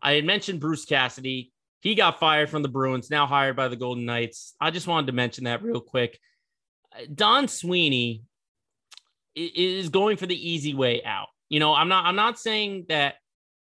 [0.03, 1.53] I had mentioned Bruce Cassidy.
[1.81, 4.55] He got fired from the Bruins, now hired by the Golden Knights.
[4.61, 6.19] I just wanted to mention that real quick.
[7.15, 8.25] Don Sweeney
[9.35, 11.29] is going for the easy way out.
[11.49, 13.15] You know, I'm not I'm not saying that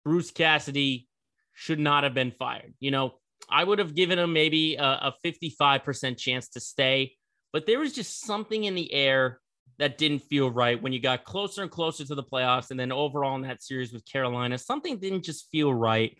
[0.04, 1.08] Bruce Cassidy
[1.54, 2.74] should not have been fired.
[2.80, 3.16] You know,
[3.50, 7.14] I would have given him maybe a, a 55% chance to stay,
[7.54, 9.40] but there was just something in the air
[9.80, 12.92] that didn't feel right when you got closer and closer to the playoffs and then
[12.92, 16.18] overall in that series with Carolina, something didn't just feel right.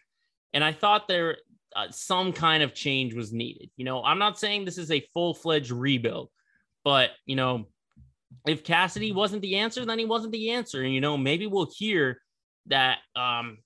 [0.54, 1.38] And I thought there
[1.76, 3.70] uh, some kind of change was needed.
[3.78, 6.30] You know, I'm not saying this is a full fledged rebuild,
[6.84, 7.68] but you know,
[8.48, 10.82] if Cassidy wasn't the answer, then he wasn't the answer.
[10.82, 12.22] And you know, maybe we'll hear
[12.68, 13.60] that um,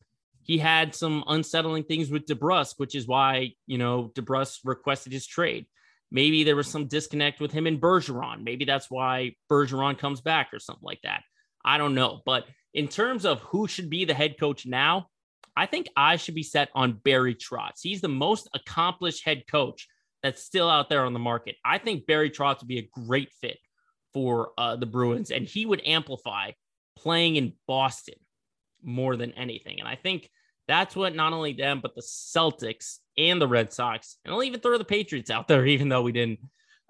[0.43, 5.25] he had some unsettling things with DeBrusk, which is why you know DeBrusk requested his
[5.27, 5.65] trade.
[6.11, 8.43] maybe there was some disconnect with him and Bergeron.
[8.43, 11.23] Maybe that's why Bergeron comes back or something like that.
[11.63, 12.21] I don't know.
[12.25, 15.07] But in terms of who should be the head coach now,
[15.55, 17.81] I think I should be set on Barry Trotz.
[17.81, 19.87] He's the most accomplished head coach
[20.23, 21.55] that's still out there on the market.
[21.65, 23.57] I think Barry Trotz would be a great fit
[24.13, 26.51] for uh, the Bruins, and he would amplify
[26.95, 28.15] playing in Boston
[28.83, 29.79] more than anything.
[29.79, 30.29] And I think
[30.67, 34.59] that's what not only them, but the Celtics and the Red Sox, and I'll even
[34.59, 36.39] throw the Patriots out there, even though we didn't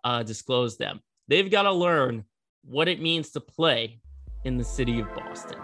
[0.04, 1.00] uh, disclose them.
[1.28, 2.26] They've got to learn
[2.64, 4.02] what it means to play
[4.44, 5.60] in the city of Boston.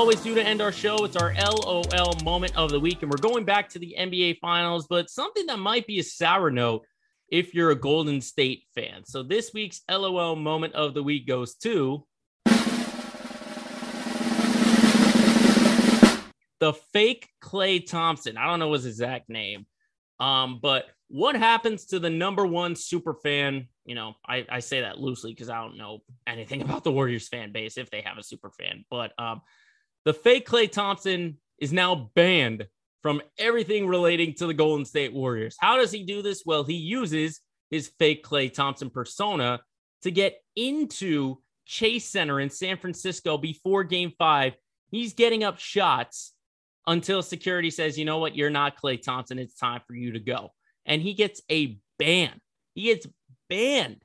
[0.00, 3.02] Always do to end our show, it's our LOL moment of the week.
[3.02, 6.50] And we're going back to the NBA Finals, but something that might be a sour
[6.50, 6.86] note
[7.28, 9.04] if you're a Golden State fan.
[9.04, 12.06] So this week's LOL moment of the week goes to
[16.60, 18.38] the fake Klay Thompson.
[18.38, 19.66] I don't know his exact name.
[20.18, 23.68] Um, but what happens to the number one super fan?
[23.84, 27.28] You know, I, I say that loosely because I don't know anything about the Warriors
[27.28, 28.86] fan base if they have a super fan.
[28.88, 29.42] But um,
[30.04, 32.66] the fake Klay Thompson is now banned
[33.02, 35.56] from everything relating to the Golden State Warriors.
[35.58, 36.42] How does he do this?
[36.44, 37.40] Well, he uses
[37.70, 39.60] his fake Klay Thompson persona
[40.02, 44.54] to get into Chase Center in San Francisco before game five.
[44.90, 46.32] He's getting up shots
[46.86, 49.38] until security says, you know what, you're not Klay Thompson.
[49.38, 50.52] It's time for you to go.
[50.86, 52.40] And he gets a ban.
[52.74, 53.06] He gets
[53.48, 54.02] banned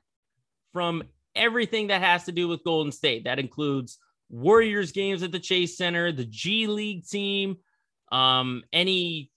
[0.72, 1.02] from
[1.34, 3.24] everything that has to do with Golden State.
[3.24, 3.98] That includes
[4.28, 7.56] Warriors games at the Chase Center, the G League team,
[8.12, 9.30] um, any,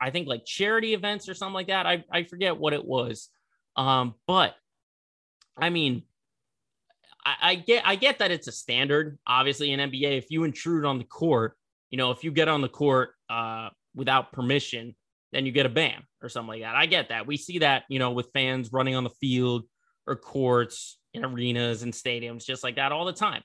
[0.00, 1.86] I think like charity events or something like that.
[1.86, 3.28] I, I forget what it was.
[3.76, 4.54] Um, but
[5.56, 6.02] I mean,
[7.24, 10.18] I, I get I get that it's a standard, obviously in NBA.
[10.18, 11.56] If you intrude on the court,
[11.90, 14.94] you know, if you get on the court uh, without permission,
[15.32, 16.74] then you get a ban or something like that.
[16.74, 17.26] I get that.
[17.26, 19.64] We see that, you know, with fans running on the field
[20.06, 23.42] or courts in arenas and stadiums, just like that all the time.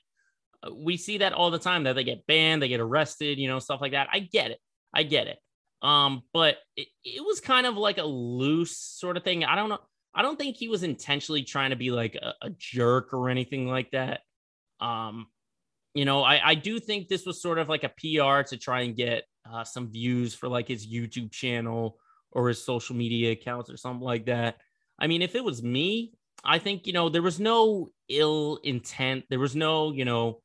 [0.62, 3.48] Uh, we see that all the time that they get banned, they get arrested, you
[3.48, 4.08] know, stuff like that.
[4.12, 4.58] I get it.
[4.94, 5.38] I get it.
[5.82, 9.44] Um, but it, it was kind of like a loose sort of thing.
[9.44, 9.78] I don't know.
[10.14, 13.68] I don't think he was intentionally trying to be like a, a jerk or anything
[13.68, 14.20] like that.
[14.80, 15.26] Um,
[15.94, 18.82] you know, I, I do think this was sort of like a PR to try
[18.82, 21.98] and get uh, some views for like his YouTube channel
[22.32, 24.56] or his social media accounts or something like that.
[24.98, 26.12] I mean, if it was me,
[26.44, 29.24] I think, you know, there was no ill intent.
[29.30, 30.40] There was no, you know,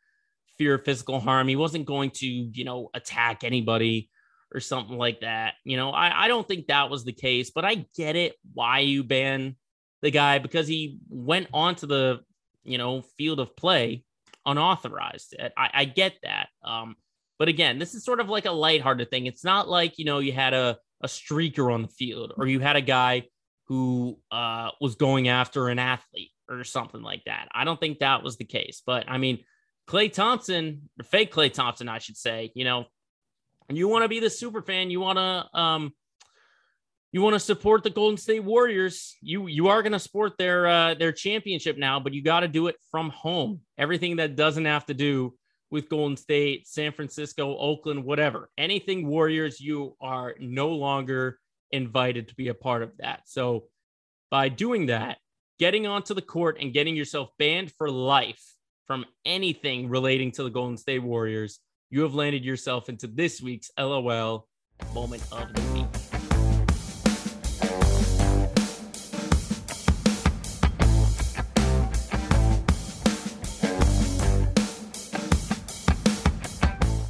[0.63, 1.49] fear of physical harm.
[1.49, 4.09] He wasn't going to, you know, attack anybody
[4.53, 5.55] or something like that.
[5.65, 8.79] You know, I, I don't think that was the case, but I get it why
[8.79, 9.57] you ban
[10.01, 12.21] the guy because he went onto the,
[12.63, 14.05] you know, field of play
[14.45, 15.35] unauthorized.
[15.57, 16.47] I, I get that.
[16.63, 16.95] Um,
[17.37, 19.25] but again, this is sort of like a lighthearted thing.
[19.25, 22.61] It's not like, you know, you had a, a streaker on the field or you
[22.61, 23.23] had a guy
[23.67, 27.49] who uh, was going after an athlete or something like that.
[27.53, 28.81] I don't think that was the case.
[28.85, 29.39] But I mean,
[29.87, 32.85] Klay Thompson, or fake Klay Thompson, I should say, you know,
[33.69, 35.93] you want to be the super fan, you want to um
[37.11, 40.67] you want to support the Golden State Warriors, you you are going to support their
[40.67, 43.61] uh their championship now, but you got to do it from home.
[43.77, 45.33] Everything that doesn't have to do
[45.69, 48.49] with Golden State, San Francisco, Oakland, whatever.
[48.57, 51.39] Anything Warriors, you are no longer
[51.71, 53.21] invited to be a part of that.
[53.25, 53.65] So
[54.29, 55.17] by doing that,
[55.59, 58.52] getting onto the court and getting yourself banned for life
[58.87, 61.59] from anything relating to the Golden State Warriors,
[61.89, 64.47] you have landed yourself into this week's LOL
[64.93, 66.12] moment of the week.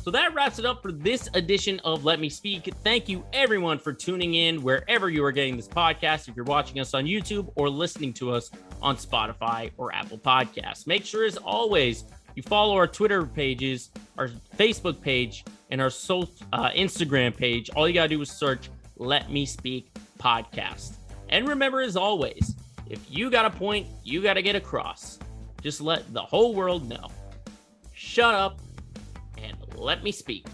[0.03, 2.69] So that wraps it up for this edition of Let Me Speak.
[2.83, 6.27] Thank you, everyone, for tuning in wherever you are getting this podcast.
[6.27, 8.51] If you're watching us on YouTube or listening to us
[8.81, 12.03] on Spotify or Apple Podcasts, make sure, as always,
[12.35, 14.27] you follow our Twitter pages, our
[14.57, 17.69] Facebook page, and our so, uh, Instagram page.
[17.69, 19.89] All you got to do is search Let Me Speak
[20.19, 20.95] Podcast.
[21.29, 22.55] And remember, as always,
[22.89, 25.17] if you got a point, you got to get across.
[25.61, 27.07] Just let the whole world know.
[27.93, 28.59] Shut up
[29.43, 30.45] and let me speak.